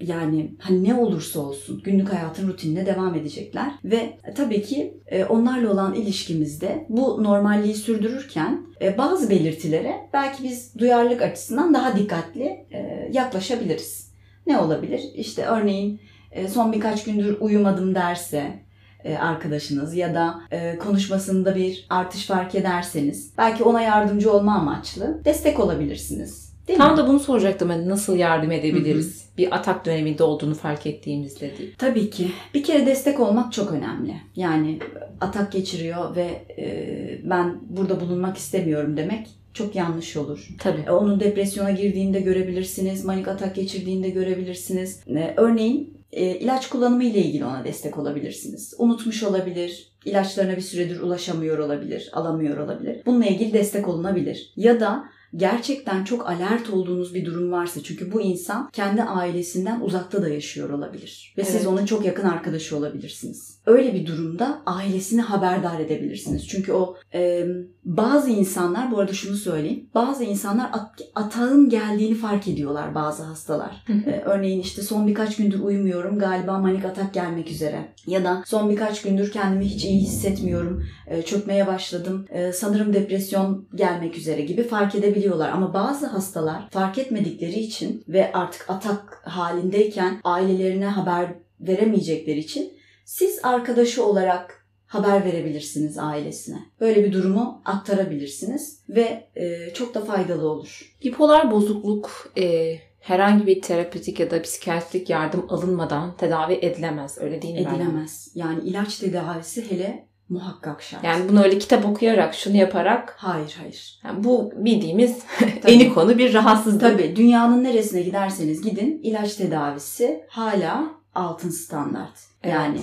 yani 0.00 0.54
hani 0.58 0.84
ne 0.84 0.94
olursa 0.94 1.40
olsun 1.40 1.82
günlük 1.84 2.12
hayatın 2.12 2.48
rutinine 2.48 2.86
devam 2.86 3.14
edecekler. 3.14 3.72
Ve 3.84 4.18
tabii 4.36 4.62
ki 4.62 4.94
e, 5.06 5.24
onlarla 5.24 5.72
olan 5.72 5.94
ilişkimizde 5.94 6.86
bu 6.88 7.24
normalliği 7.24 7.74
sürdürürken 7.74 8.66
e, 8.82 8.98
bazı 8.98 9.30
belirtilere 9.30 10.08
belki 10.12 10.42
biz 10.42 10.78
duyarlılık 10.78 11.22
açısından 11.22 11.74
daha 11.74 11.96
dikkatli 11.96 12.44
e, 12.70 13.10
yaklaşabiliriz. 13.12 14.12
Ne 14.46 14.58
olabilir? 14.58 15.02
İşte 15.14 15.44
örneğin 15.44 16.00
e, 16.32 16.48
son 16.48 16.72
birkaç 16.72 17.04
gündür 17.04 17.40
uyumadım 17.40 17.94
derse 17.94 18.67
arkadaşınız 19.04 19.94
ya 19.94 20.14
da 20.14 20.40
e, 20.50 20.78
konuşmasında 20.78 21.56
bir 21.56 21.86
artış 21.90 22.26
fark 22.26 22.54
ederseniz 22.54 23.32
belki 23.38 23.64
ona 23.64 23.80
yardımcı 23.82 24.32
olma 24.32 24.54
amaçlı 24.54 25.20
destek 25.24 25.60
olabilirsiniz. 25.60 26.48
Değil 26.68 26.78
Tam 26.78 26.90
mi? 26.92 26.96
da 26.98 27.08
bunu 27.08 27.20
soracaktım. 27.20 27.68
Hani 27.68 27.88
nasıl 27.88 28.16
yardım 28.16 28.50
edebiliriz? 28.52 29.24
Bir 29.38 29.54
atak 29.56 29.86
döneminde 29.86 30.22
olduğunu 30.22 30.54
fark 30.54 30.86
ettiğimizde 30.86 31.58
değil. 31.58 31.74
Tabii 31.78 32.10
ki. 32.10 32.28
Bir 32.54 32.62
kere 32.62 32.86
destek 32.86 33.20
olmak 33.20 33.52
çok 33.52 33.72
önemli. 33.72 34.14
Yani 34.36 34.78
atak 35.20 35.52
geçiriyor 35.52 36.16
ve 36.16 36.42
e, 36.58 37.20
ben 37.30 37.60
burada 37.70 38.00
bulunmak 38.00 38.36
istemiyorum 38.36 38.96
demek 38.96 39.26
çok 39.54 39.74
yanlış 39.74 40.16
olur. 40.16 40.48
Tabii. 40.58 40.80
E, 40.86 40.90
Onun 40.90 41.20
depresyona 41.20 41.70
girdiğinde 41.70 42.20
görebilirsiniz, 42.20 43.04
manik 43.04 43.28
atak 43.28 43.54
geçirdiğinde 43.54 44.10
görebilirsiniz. 44.10 45.00
E, 45.16 45.34
Örneğin 45.36 45.97
e, 46.12 46.36
ilaç 46.36 46.68
kullanımı 46.68 47.04
ile 47.04 47.18
ilgili 47.18 47.44
ona 47.44 47.64
destek 47.64 47.98
olabilirsiniz. 47.98 48.74
Unutmuş 48.78 49.22
olabilir, 49.22 49.92
ilaçlarına 50.04 50.56
bir 50.56 50.62
süredir 50.62 51.00
ulaşamıyor 51.00 51.58
olabilir, 51.58 52.10
alamıyor 52.12 52.58
olabilir. 52.58 53.02
Bununla 53.06 53.26
ilgili 53.26 53.52
destek 53.52 53.88
olunabilir. 53.88 54.52
Ya 54.56 54.80
da 54.80 55.04
gerçekten 55.36 56.04
çok 56.04 56.28
alert 56.28 56.70
olduğunuz 56.70 57.14
bir 57.14 57.24
durum 57.24 57.52
varsa 57.52 57.82
çünkü 57.82 58.12
bu 58.12 58.20
insan 58.20 58.70
kendi 58.72 59.02
ailesinden 59.02 59.80
uzakta 59.80 60.22
da 60.22 60.28
yaşıyor 60.28 60.70
olabilir 60.70 61.34
ve 61.38 61.44
siz 61.44 61.56
Evet. 61.56 61.66
onun 61.66 61.86
çok 61.86 62.04
yakın 62.04 62.28
arkadaşı 62.28 62.76
olabilirsiniz. 62.76 63.57
Öyle 63.68 63.94
bir 63.94 64.06
durumda 64.06 64.62
ailesini 64.66 65.20
haberdar 65.20 65.80
edebilirsiniz. 65.80 66.48
Çünkü 66.48 66.72
o 66.72 66.96
e, 67.14 67.46
bazı 67.84 68.30
insanlar 68.30 68.90
bu 68.90 68.98
arada 68.98 69.12
şunu 69.12 69.36
söyleyeyim. 69.36 69.86
Bazı 69.94 70.24
insanlar 70.24 70.70
at- 70.72 71.02
atağın 71.14 71.68
geldiğini 71.68 72.14
fark 72.14 72.48
ediyorlar 72.48 72.94
bazı 72.94 73.22
hastalar. 73.22 73.84
E, 74.06 74.20
örneğin 74.24 74.60
işte 74.60 74.82
son 74.82 75.06
birkaç 75.06 75.36
gündür 75.36 75.60
uyumuyorum 75.60 76.18
galiba 76.18 76.58
manik 76.58 76.84
atak 76.84 77.14
gelmek 77.14 77.50
üzere. 77.50 77.88
Ya 78.06 78.24
da 78.24 78.42
son 78.46 78.70
birkaç 78.70 79.02
gündür 79.02 79.32
kendimi 79.32 79.64
hiç 79.64 79.84
iyi 79.84 80.00
hissetmiyorum. 80.00 80.84
e, 81.06 81.22
çökmeye 81.22 81.66
başladım. 81.66 82.26
E, 82.30 82.52
sanırım 82.52 82.92
depresyon 82.92 83.68
gelmek 83.74 84.18
üzere 84.18 84.40
gibi 84.42 84.62
fark 84.62 84.94
edebiliyorlar. 84.94 85.48
Ama 85.50 85.74
bazı 85.74 86.06
hastalar 86.06 86.70
fark 86.70 86.98
etmedikleri 86.98 87.60
için 87.60 88.04
ve 88.08 88.32
artık 88.32 88.70
atak 88.70 89.20
halindeyken 89.24 90.20
ailelerine 90.24 90.86
haber 90.86 91.34
veremeyecekleri 91.60 92.38
için 92.38 92.77
siz 93.08 93.40
arkadaşı 93.42 94.04
olarak 94.04 94.66
haber 94.86 95.24
verebilirsiniz 95.24 95.98
ailesine. 95.98 96.58
Böyle 96.80 97.04
bir 97.04 97.12
durumu 97.12 97.62
aktarabilirsiniz 97.64 98.82
ve 98.88 99.28
e, 99.36 99.74
çok 99.74 99.94
da 99.94 100.00
faydalı 100.00 100.48
olur. 100.48 100.96
Bipolar 101.04 101.50
bozukluk 101.50 102.32
e, 102.38 102.74
herhangi 103.00 103.46
bir 103.46 103.62
terapötik 103.62 104.20
ya 104.20 104.30
da 104.30 104.42
psikiyatrik 104.42 105.10
yardım 105.10 105.46
alınmadan 105.48 106.16
tedavi 106.16 106.54
edilemez. 106.54 107.18
Öyle 107.18 107.42
değil 107.42 107.54
mi? 107.54 107.60
Edilemez. 107.60 108.32
Yani 108.34 108.60
ilaç 108.64 108.98
tedavisi 108.98 109.70
hele 109.70 110.08
muhakkak 110.28 110.82
şart. 110.82 111.04
Yani 111.04 111.28
bunu 111.28 111.42
öyle 111.44 111.58
kitap 111.58 111.86
okuyarak, 111.86 112.34
şunu 112.34 112.56
yaparak 112.56 113.14
hayır 113.18 113.56
hayır. 113.58 114.00
yani 114.04 114.24
bu 114.24 114.52
bildiğimiz 114.56 115.18
eni 115.66 115.94
konu 115.94 116.18
bir 116.18 116.34
rahatsızlık. 116.34 116.80
Tabii 116.80 117.16
dünyanın 117.16 117.64
neresine 117.64 118.02
giderseniz 118.02 118.62
gidin 118.62 119.00
ilaç 119.02 119.34
tedavisi 119.34 120.24
hala 120.28 120.98
altın 121.14 121.50
standart. 121.50 122.18
Evet. 122.42 122.54
Yani 122.54 122.78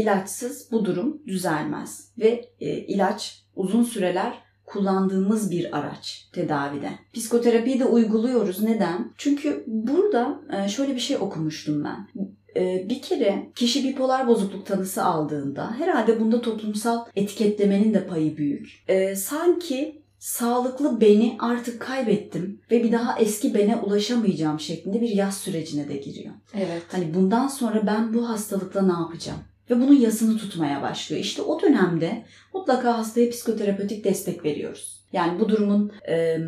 ilaçsız 0.00 0.72
bu 0.72 0.84
durum 0.84 1.22
düzelmez 1.26 2.12
ve 2.18 2.44
e, 2.60 2.76
ilaç 2.76 3.42
uzun 3.56 3.82
süreler 3.82 4.32
kullandığımız 4.64 5.50
bir 5.50 5.78
araç 5.78 6.28
tedavide. 6.32 6.90
Psikoterapiyi 7.14 7.80
de 7.80 7.84
uyguluyoruz. 7.84 8.62
Neden? 8.62 9.12
Çünkü 9.16 9.64
burada 9.66 10.40
e, 10.52 10.68
şöyle 10.68 10.94
bir 10.94 11.00
şey 11.00 11.16
okumuştum 11.16 11.84
ben. 11.84 12.08
E, 12.56 12.88
Bir 12.88 13.02
kere 13.02 13.50
kişi 13.54 13.84
bipolar 13.88 14.26
bozukluk 14.28 14.66
tanısı 14.66 15.04
aldığında 15.04 15.72
herhalde 15.78 16.20
bunda 16.20 16.40
toplumsal 16.40 17.04
etiketlemenin 17.16 17.94
de 17.94 18.06
payı 18.06 18.36
büyük. 18.36 18.84
E, 18.88 19.16
Sanki 19.16 20.02
sağlıklı 20.18 21.00
beni 21.00 21.36
artık 21.38 21.80
kaybettim 21.80 22.60
ve 22.70 22.84
bir 22.84 22.92
daha 22.92 23.18
eski 23.18 23.54
bene 23.54 23.76
ulaşamayacağım 23.76 24.60
şeklinde 24.60 25.00
bir 25.00 25.08
yaz 25.08 25.36
sürecine 25.36 25.88
de 25.88 25.96
giriyor. 25.96 26.34
Evet. 26.54 26.82
Hani 26.92 27.14
bundan 27.14 27.48
sonra 27.48 27.86
ben 27.86 28.14
bu 28.14 28.28
hastalıkla 28.28 28.82
ne 28.82 28.92
yapacağım? 28.92 29.38
Ve 29.70 29.74
bunun 29.80 30.00
yasını 30.00 30.38
tutmaya 30.38 30.82
başlıyor. 30.82 31.22
İşte 31.22 31.42
o 31.42 31.62
dönemde 31.62 32.24
mutlaka 32.54 32.98
hastaya 32.98 33.30
psikoterapötik 33.30 34.04
destek 34.04 34.44
veriyoruz. 34.44 34.96
Yani 35.12 35.40
bu 35.40 35.48
durumun 35.48 35.92
e, 36.08 36.38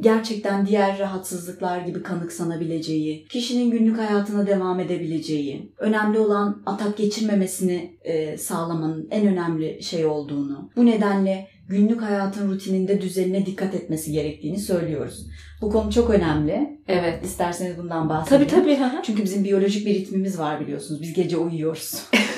gerçekten 0.00 0.66
diğer 0.66 0.98
rahatsızlıklar 0.98 1.80
gibi 1.80 2.02
kanıksanabileceği, 2.02 3.26
kişinin 3.28 3.70
günlük 3.70 3.98
hayatına 3.98 4.46
devam 4.46 4.80
edebileceği, 4.80 5.72
önemli 5.78 6.18
olan 6.18 6.62
atak 6.66 6.96
geçirmemesini 6.96 7.98
e, 8.04 8.38
sağlamanın 8.38 9.08
en 9.10 9.26
önemli 9.26 9.82
şey 9.82 10.06
olduğunu, 10.06 10.70
bu 10.76 10.86
nedenle 10.86 11.48
günlük 11.68 12.02
hayatın 12.02 12.50
rutininde 12.50 13.00
düzenine 13.00 13.46
dikkat 13.46 13.74
etmesi 13.74 14.12
gerektiğini 14.12 14.58
söylüyoruz. 14.58 15.26
Bu 15.60 15.70
konu 15.70 15.92
çok 15.92 16.10
önemli. 16.10 16.78
Evet. 16.88 17.24
İsterseniz 17.24 17.78
bundan 17.78 18.08
Tabii 18.08 18.18
bahsedelim. 18.18 18.48
tabii. 18.48 18.76
hı. 18.76 19.02
Çünkü 19.02 19.24
bizim 19.24 19.44
biyolojik 19.44 19.86
bir 19.86 19.94
ritmimiz 19.94 20.38
var 20.38 20.60
biliyorsunuz. 20.60 21.02
Biz 21.02 21.14
gece 21.14 21.36
uyuyoruz. 21.36 22.02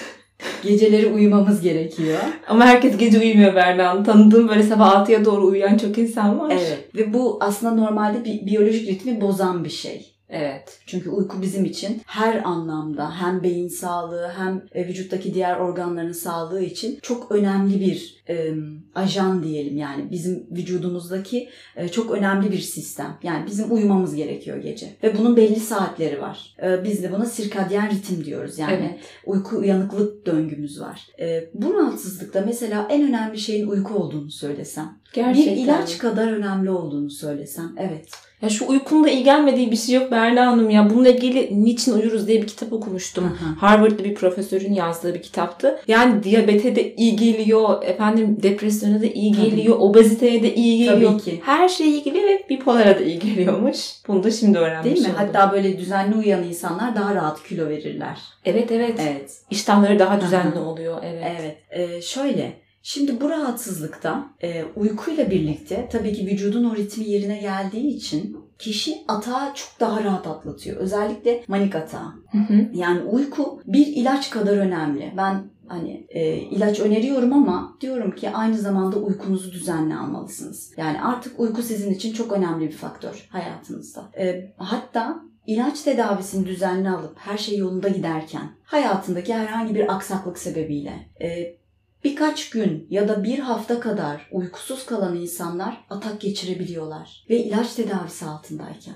Geceleri 0.62 1.07
uyumamız 1.07 1.61
gerekiyor. 1.61 2.18
Ama 2.49 2.66
herkes 2.66 2.96
gece 2.96 3.18
uyumuyor 3.18 3.55
Berna. 3.55 4.03
Tanıdığım 4.03 4.49
böyle 4.49 4.62
sabah 4.62 5.07
6'ya 5.07 5.25
doğru 5.25 5.46
uyuyan 5.46 5.77
çok 5.77 5.99
insan 5.99 6.38
var. 6.38 6.51
Evet. 6.53 6.88
Ve 6.94 7.14
bu 7.14 7.38
aslında 7.40 7.75
normalde 7.75 8.25
bir 8.25 8.46
biyolojik 8.46 8.88
ritmi 8.88 9.20
bozan 9.20 9.64
bir 9.64 9.70
şey. 9.70 10.14
Evet. 10.31 10.81
Çünkü 10.87 11.11
uyku 11.11 11.42
bizim 11.42 11.64
için 11.64 12.03
her 12.07 12.42
anlamda 12.44 13.20
hem 13.20 13.42
beyin 13.42 13.68
sağlığı 13.68 14.33
hem 14.37 14.62
e, 14.73 14.88
vücuttaki 14.88 15.35
diğer 15.35 15.57
organların 15.57 16.12
sağlığı 16.12 16.62
için 16.62 16.99
çok 17.03 17.33
önemli 17.33 17.81
bir 17.81 18.19
e, 18.31 18.55
ajan 18.95 19.43
diyelim 19.43 19.77
yani 19.77 20.11
bizim 20.11 20.47
vücudumuzdaki 20.51 21.49
e, 21.77 21.88
çok 21.88 22.11
önemli 22.11 22.53
bir 22.53 22.59
sistem. 22.59 23.16
Yani 23.23 23.47
bizim 23.47 23.73
uyumamız 23.73 24.14
gerekiyor 24.14 24.57
gece 24.57 24.97
ve 25.03 25.19
bunun 25.19 25.37
belli 25.37 25.61
saatleri 25.61 26.21
var. 26.21 26.55
E, 26.62 26.85
biz 26.85 27.03
de 27.03 27.12
buna 27.12 27.25
sirkadyen 27.25 27.90
ritim 27.90 28.25
diyoruz 28.25 28.59
yani 28.59 28.73
Evet. 28.81 29.01
uyku 29.27 29.57
uyanıklık 29.57 30.27
döngümüz 30.27 30.81
var. 30.81 31.07
E, 31.21 31.51
bu 31.55 31.75
rahatsızlıkta 31.75 32.43
mesela 32.47 32.87
en 32.90 33.09
önemli 33.09 33.38
şeyin 33.38 33.66
uyku 33.66 33.95
olduğunu 33.95 34.31
söylesem, 34.31 34.99
Gerçekten. 35.12 35.57
bir 35.57 35.61
ilaç 35.61 35.99
kadar 35.99 36.33
önemli 36.33 36.71
olduğunu 36.71 37.11
söylesem, 37.11 37.73
evet. 37.77 38.09
Ya 38.43 38.49
şu 38.49 38.69
uykunla 38.69 39.11
iyi 39.11 39.25
gelmediği 39.25 39.71
bir 39.71 39.77
şey 39.77 39.95
yok 39.95 40.11
Berna 40.11 40.47
Hanım 40.47 40.71
ya. 40.71 40.90
Bununla 40.90 41.09
ilgili 41.09 41.64
Niçin 41.64 41.93
Uyuruz 41.93 42.27
diye 42.27 42.43
bir 42.43 42.47
kitap 42.47 42.73
okumuştum. 42.73 43.25
Hı 43.25 43.29
hı. 43.29 43.55
Harvard'da 43.59 44.05
bir 44.05 44.14
profesörün 44.14 44.73
yazdığı 44.73 45.14
bir 45.14 45.23
kitaptı. 45.23 45.79
Yani 45.88 46.23
diyabete 46.23 46.77
de 46.77 46.95
iyi 46.95 47.16
geliyor, 47.16 47.83
efendim 47.83 48.19
depresyona 48.42 49.02
da 49.02 49.06
iyi 49.06 49.33
Tabii. 49.35 49.50
geliyor, 49.50 49.76
obeziteye 49.80 50.42
de 50.42 50.54
iyi 50.54 50.87
Tabii 50.87 51.00
geliyor. 51.00 51.20
ki. 51.20 51.40
Her 51.44 51.68
şeye 51.68 51.90
iyi 51.90 52.02
geliyor 52.02 52.24
ve 52.24 52.44
bipolara 52.50 52.98
da 52.98 53.02
iyi 53.04 53.18
geliyormuş. 53.18 53.78
Bunu 54.09 54.24
da 54.24 54.30
şimdi 54.30 54.59
öğrenmiş 54.59 54.85
Değil 54.85 54.98
mi? 55.06 55.14
oldum. 55.14 55.16
Hatta 55.16 55.52
böyle 55.52 55.78
düzenli 55.78 56.16
uyuyan 56.16 56.44
insanlar 56.44 56.94
daha 56.94 57.14
rahat 57.14 57.42
kilo 57.48 57.68
verirler. 57.68 58.18
Evet 58.44 58.72
evet. 58.72 59.00
Evet. 59.02 59.38
İştahları 59.50 59.98
daha 59.98 60.20
düzenli 60.20 60.59
oluyor. 60.59 60.98
Evet. 61.04 61.24
Evet. 61.40 61.56
Ee, 61.70 62.02
şöyle. 62.02 62.52
Şimdi 62.83 63.20
bu 63.20 63.30
rahatsızlıkta 63.30 64.24
e, 64.42 64.64
uykuyla 64.76 65.30
birlikte 65.30 65.88
tabii 65.92 66.12
ki 66.12 66.26
vücudun 66.26 66.64
o 66.64 66.76
ritmi 66.76 67.04
yerine 67.04 67.38
geldiği 67.38 67.96
için 67.96 68.37
kişi 68.59 68.94
atağı 69.09 69.54
çok 69.54 69.80
daha 69.80 70.04
rahat 70.04 70.26
atlatıyor. 70.26 70.76
Özellikle 70.76 71.42
manik 71.48 71.74
atağı. 71.74 72.06
Hı 72.33 72.38
hı. 72.38 72.66
Yani 72.74 73.00
uyku 73.02 73.61
bir 73.66 73.87
ilaç 73.87 74.30
kadar 74.30 74.56
önemli. 74.56 75.12
Ben 75.16 75.42
hani 75.70 76.06
e, 76.09 76.37
ilaç 76.37 76.80
öneriyorum 76.80 77.33
ama 77.33 77.76
diyorum 77.80 78.14
ki 78.14 78.30
aynı 78.30 78.59
zamanda 78.59 78.96
uykunuzu 78.96 79.52
düzenli 79.52 79.94
almalısınız. 79.94 80.72
Yani 80.76 81.02
artık 81.02 81.40
uyku 81.40 81.62
sizin 81.62 81.94
için 81.94 82.12
çok 82.12 82.33
önemli 82.33 82.66
bir 82.66 82.76
faktör 82.76 83.28
hayatınızda. 83.30 84.11
E, 84.18 84.52
hatta 84.56 85.20
ilaç 85.46 85.83
tedavisini 85.83 86.46
düzenli 86.46 86.90
alıp 86.90 87.18
her 87.18 87.38
şey 87.38 87.59
yolunda 87.59 87.88
giderken 87.88 88.50
hayatındaki 88.64 89.35
herhangi 89.35 89.74
bir 89.74 89.94
aksaklık 89.94 90.38
sebebiyle 90.38 91.09
e, 91.22 91.56
birkaç 92.04 92.50
gün 92.50 92.87
ya 92.90 93.09
da 93.09 93.24
bir 93.24 93.38
hafta 93.38 93.80
kadar 93.80 94.28
uykusuz 94.33 94.87
kalan 94.87 95.16
insanlar 95.16 95.85
atak 95.90 96.20
geçirebiliyorlar 96.20 97.24
ve 97.30 97.37
ilaç 97.37 97.74
tedavisi 97.74 98.24
altındayken. 98.24 98.94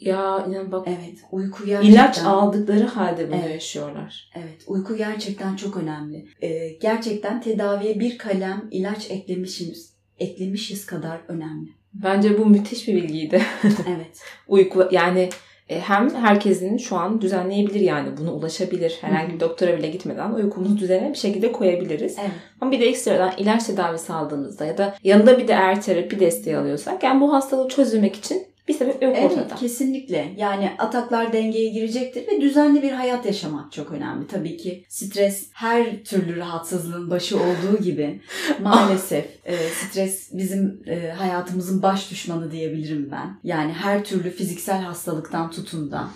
Ya 0.00 0.46
inan 0.50 0.72
bak 0.72 0.86
Evet, 0.88 1.18
uyku 1.32 1.66
gerçekten... 1.66 1.92
ilaç 1.92 2.18
aldıkları 2.18 2.84
halde 2.84 3.28
bunu 3.28 3.40
Evet. 3.40 3.50
yaşıyorlar. 3.54 4.30
Evet, 4.34 4.62
uyku 4.66 4.96
gerçekten 4.96 5.56
çok 5.56 5.76
önemli. 5.76 6.26
Ee, 6.42 6.68
gerçekten 6.68 7.40
tedaviye 7.40 8.00
bir 8.00 8.18
kalem 8.18 8.68
ilaç 8.70 9.10
eklemişiz, 9.10 9.94
eklemişiz 10.18 10.86
kadar 10.86 11.20
önemli. 11.28 11.68
Bence 11.94 12.38
bu 12.38 12.46
müthiş 12.46 12.88
bir 12.88 12.94
bilgiydi. 12.94 13.42
Evet, 13.64 14.20
Uyku 14.48 14.88
yani 14.90 15.28
e, 15.68 15.80
hem 15.80 16.14
herkesin 16.14 16.76
şu 16.76 16.96
an 16.96 17.20
düzenleyebilir 17.20 17.80
yani 17.80 18.16
buna 18.16 18.32
ulaşabilir. 18.34 18.98
Herhangi 19.00 19.34
bir 19.34 19.40
doktora 19.40 19.78
bile 19.78 19.88
gitmeden 19.88 20.30
uykumuzu 20.32 20.78
düzene 20.78 21.10
bir 21.10 21.18
şekilde 21.18 21.52
koyabiliriz. 21.52 22.16
evet, 22.20 22.30
Ama 22.60 22.70
bir 22.70 22.80
de 22.80 22.86
ekstradan 22.88 23.32
ilaç 23.38 23.64
tedavisi 23.64 24.12
aldığımızda 24.12 24.64
ya 24.64 24.78
da 24.78 24.94
yanında 25.04 25.38
bir 25.38 25.48
de 25.48 25.52
eğer 25.52 25.82
terapi 25.82 26.20
desteği 26.20 26.56
alıyorsak 26.56 27.02
yani 27.02 27.20
bu 27.20 27.32
hastalığı 27.32 27.68
çözmek 27.68 28.16
için 28.16 28.46
bir 28.68 28.74
sebep 28.74 29.02
yok 29.02 29.14
evet 29.16 29.32
ortada. 29.32 29.54
kesinlikle. 29.54 30.34
Yani 30.36 30.70
ataklar 30.78 31.32
dengeye 31.32 31.68
girecektir 31.70 32.26
ve 32.28 32.40
düzenli 32.40 32.82
bir 32.82 32.90
hayat 32.92 33.26
yaşamak 33.26 33.72
çok 33.72 33.92
önemli. 33.92 34.26
Tabii 34.26 34.56
ki 34.56 34.84
stres 34.88 35.48
her 35.52 36.04
türlü 36.04 36.36
rahatsızlığın 36.36 37.10
başı 37.10 37.36
olduğu 37.36 37.82
gibi 37.82 38.20
maalesef 38.62 39.24
e, 39.44 39.56
stres 39.56 40.30
bizim 40.32 40.82
e, 40.86 41.10
hayatımızın 41.10 41.82
baş 41.82 42.10
düşmanı 42.10 42.50
diyebilirim 42.52 43.08
ben. 43.12 43.40
Yani 43.44 43.72
her 43.72 44.04
türlü 44.04 44.30
fiziksel 44.30 44.80
hastalıktan 44.82 45.50
tutun 45.50 45.90
da 45.90 46.08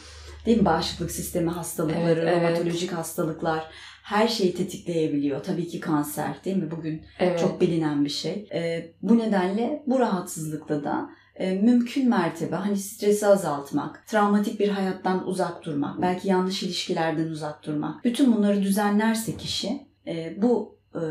değil 0.47 0.59
mi 0.59 0.65
bağışıklık 0.65 1.11
sistemi 1.11 1.51
hastalıkları, 1.51 2.21
Evet, 2.21 2.33
evet. 2.39 2.43
romatolojik 2.59 2.93
hastalıklar 2.93 3.65
her 4.03 4.29
şeyi 4.29 4.55
tetikleyebiliyor. 4.55 5.43
Tabii 5.45 5.69
ki 5.69 5.81
kanser 5.81 6.45
değil 6.45 6.57
mi? 6.57 6.71
Bugün 6.71 7.03
Evet. 7.19 7.41
çok 7.41 7.61
bilinen 7.61 8.05
bir 8.05 8.11
şey. 8.11 8.49
Ee, 8.53 8.93
bu 9.03 9.19
nedenle 9.19 9.83
bu 9.87 9.99
rahatsızlıkta 9.99 10.85
da 10.85 11.11
e, 11.11 11.20
mümkün 11.62 12.09
mertebe 12.09 12.57
hani 12.57 12.76
stresi 12.76 13.26
azaltmak, 13.26 14.07
travmatik 14.07 14.61
bir 14.61 14.68
hayattan 14.68 15.26
uzak 15.26 15.64
durmak, 15.64 16.03
belki 16.03 16.29
yanlış 16.29 16.62
ilişkilerden 16.62 17.29
uzak 17.29 17.66
durmak. 17.66 18.05
Bütün 18.05 18.37
bunları 18.37 18.62
düzenlerse 18.62 19.37
kişi 19.37 19.87
e, 20.07 20.42
bu 20.42 20.79
e, 20.94 21.03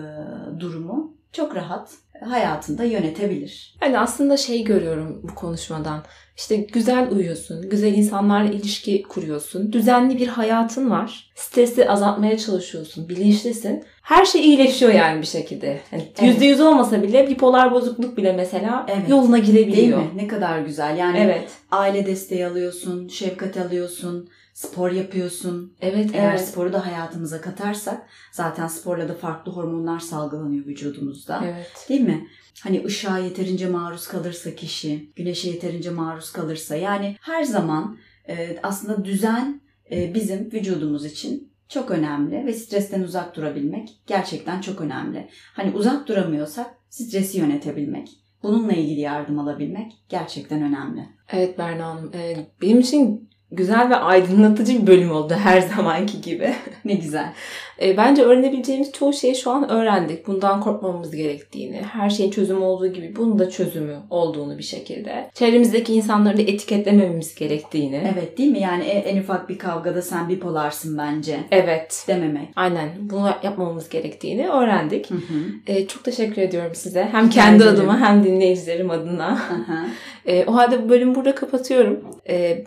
durumu 0.59 1.17
çok 1.31 1.55
rahat 1.55 1.93
hayatında 2.25 2.84
yönetebilir. 2.84 3.75
Yani 3.82 3.99
aslında 3.99 4.38
şey 4.38 4.63
görüyorum 4.63 5.19
bu 5.23 5.36
konuşmadan. 5.36 6.03
İşte 6.38 6.55
güzel 6.55 7.12
uyuyorsun, 7.12 7.69
güzel 7.69 7.93
insanlarla 7.93 8.51
ilişki 8.51 9.03
kuruyorsun, 9.03 9.73
düzenli 9.73 10.17
bir 10.17 10.27
hayatın 10.27 10.89
var. 10.89 11.32
Stresi 11.36 11.89
azaltmaya 11.89 12.38
çalışıyorsun, 12.38 13.10
bilinçlisin. 13.10 13.84
Her 14.01 14.25
şey 14.25 14.41
iyileşiyor 14.41 14.93
yani 14.93 15.21
bir 15.21 15.27
şekilde. 15.27 15.79
Hani 15.91 16.12
Evet. 16.21 16.62
olmasa 16.62 17.03
bile 17.03 17.27
bipolar 17.29 17.71
bozukluk 17.71 18.17
bile 18.17 18.34
mesela 18.34 18.86
Evet. 18.89 19.10
yoluna 19.10 19.38
girebiliyor. 19.38 19.77
Değil 19.77 20.12
mi? 20.12 20.12
Ne 20.15 20.27
kadar 20.27 20.60
güzel. 20.60 20.97
Yani 20.97 21.17
Evet. 21.19 21.49
aile 21.71 22.05
desteği 22.05 22.45
alıyorsun, 22.47 23.08
şefkat 23.08 23.58
alıyorsun, 23.58 24.29
spor 24.60 24.91
yapıyorsun. 24.91 25.74
Evet, 25.82 26.10
Eğer 26.13 26.32
evet. 26.32 26.48
sporu 26.48 26.74
da 26.74 26.86
hayatımıza 26.86 27.41
katarsak 27.41 28.02
zaten 28.32 28.67
sporla 28.67 29.10
da 29.10 29.13
farklı 29.13 29.52
hormonlar 29.52 30.00
salgılanıyor 30.00 30.65
vücudumuzda. 30.65 31.41
Evet. 31.45 31.86
Değil 31.89 32.02
mi? 32.02 32.28
Hani 32.63 32.86
ışığa 32.86 33.17
yeterince 33.17 33.69
maruz 33.69 34.08
kalırsa 34.08 34.56
kişi, 34.56 35.12
güneşe 35.15 35.50
yeterince 35.50 35.89
maruz 35.89 36.32
kalırsa 36.32 36.76
yani 36.76 37.17
her 37.22 37.43
zaman 37.43 37.98
e, 38.30 38.60
aslında 38.63 39.06
düzen 39.06 39.62
e, 39.91 40.13
bizim 40.13 40.52
vücudumuz 40.52 41.06
için 41.06 41.52
çok 41.69 41.91
önemli 41.91 42.45
ve 42.45 42.54
stresten 42.54 43.02
uzak 43.02 43.36
durabilmek 43.36 43.89
gerçekten 44.08 44.62
çok 44.62 44.82
önemli. 44.82 45.30
Hani 45.54 45.76
uzak 45.76 46.08
duramıyorsak 46.08 46.67
stresi 46.89 47.38
yönetebilmek, 47.38 48.10
bununla 48.43 48.74
ilgili 48.74 49.00
yardım 49.00 49.39
alabilmek 49.39 49.91
gerçekten 50.10 50.62
önemli. 50.62 51.10
Evet 51.30 51.58
Berna 51.58 51.86
Hanım. 51.86 52.12
Ee, 52.13 52.48
benim 52.62 52.80
için 52.80 53.28
güzel 53.51 53.89
ve 53.89 53.95
aydınlatıcı 53.95 54.81
bir 54.81 54.88
bölüm 54.88 55.12
oldu 55.12 55.33
her 55.43 55.62
zamanki 55.75 56.21
gibi. 56.21 56.53
Ne 56.85 56.93
güzel. 56.93 57.33
E, 57.81 57.97
bence 57.97 58.21
öğrenebileceğimiz 58.23 58.91
çoğu 58.91 59.13
şeyi 59.13 59.35
şu 59.35 59.51
an 59.51 59.69
öğrendik. 59.69 60.27
Bundan 60.27 60.62
korkmamamız 60.62 61.15
gerektiğini, 61.15 61.81
her 61.91 62.09
şeyin 62.09 62.31
çözümü 62.31 62.59
olduğu 62.59 62.88
gibi 62.88 63.15
bunun 63.15 63.39
da 63.39 63.49
çözümü 63.49 63.95
olduğunu 64.09 64.57
bir 64.57 64.63
şekilde. 64.63 65.29
Çevremizdeki 65.33 65.93
insanları 65.93 66.38
da 66.38 66.41
etiketlemememiz 66.41 67.35
gerektiğini. 67.35 68.01
Evet 68.15 68.38
değil 68.38 68.51
mi? 68.51 68.59
Yani 68.59 68.83
en, 68.83 69.21
ufak 69.21 69.49
bir 69.49 69.57
kavgada 69.57 70.01
sen 70.01 70.29
bipolarsın 70.29 70.97
bence. 70.97 71.39
Evet. 71.51 72.05
Dememek. 72.07 72.49
Aynen. 72.55 72.89
Bunu 72.99 73.29
yapmamamız 73.43 73.89
gerektiğini 73.89 74.49
öğrendik. 74.49 75.09
Hı 75.09 75.15
hı. 75.15 75.21
E, 75.67 75.88
çok 75.88 76.03
teşekkür 76.03 76.41
ediyorum 76.41 76.71
size. 76.75 77.07
Hem 77.12 77.25
Rica 77.25 77.41
kendi 77.41 77.63
ederim. 77.63 77.75
adıma 77.75 77.99
hem 77.99 78.23
dinleyicilerim 78.23 78.89
adına. 78.91 79.27
Aha. 79.27 79.85
E, 80.25 80.45
o 80.45 80.55
halde 80.55 80.83
bu 80.83 80.89
bölümü 80.89 81.15
burada 81.15 81.35
kapatıyorum. 81.35 81.99
E, 82.29 82.63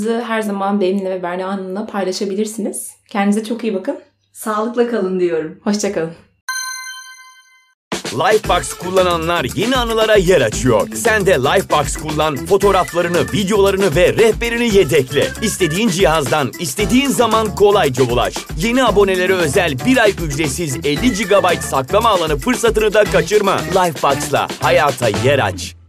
yorumlarınızı 0.00 0.24
her 0.24 0.42
zaman 0.42 0.80
benimle 0.80 1.10
ve 1.10 1.22
Berna 1.22 1.48
Hanım'la 1.48 1.86
paylaşabilirsiniz. 1.86 2.90
Kendinize 3.08 3.44
çok 3.44 3.64
iyi 3.64 3.74
bakın. 3.74 3.98
Sağlıkla 4.32 4.90
kalın 4.90 5.20
diyorum. 5.20 5.60
Hoşçakalın. 5.64 6.12
Lifebox 8.12 8.74
kullananlar 8.74 9.46
yeni 9.54 9.76
anılara 9.76 10.16
yer 10.16 10.40
açıyor. 10.40 10.88
Sen 10.94 11.26
de 11.26 11.32
Lifebox 11.32 11.96
kullan, 11.96 12.36
fotoğraflarını, 12.36 13.20
videolarını 13.32 13.96
ve 13.96 14.12
rehberini 14.12 14.76
yedekle. 14.76 15.28
İstediğin 15.42 15.88
cihazdan, 15.88 16.52
istediğin 16.58 17.08
zaman 17.08 17.54
kolayca 17.54 18.04
ulaş. 18.04 18.34
Yeni 18.58 18.84
abonelere 18.84 19.34
özel 19.34 19.74
bir 19.86 19.96
ay 19.96 20.10
ücretsiz 20.10 20.76
50 20.76 21.12
GB 21.12 21.60
saklama 21.60 22.08
alanı 22.08 22.36
fırsatını 22.38 22.94
da 22.94 23.04
kaçırma. 23.04 23.56
Lifebox'la 23.58 24.48
hayata 24.60 25.08
yer 25.08 25.38
aç. 25.38 25.79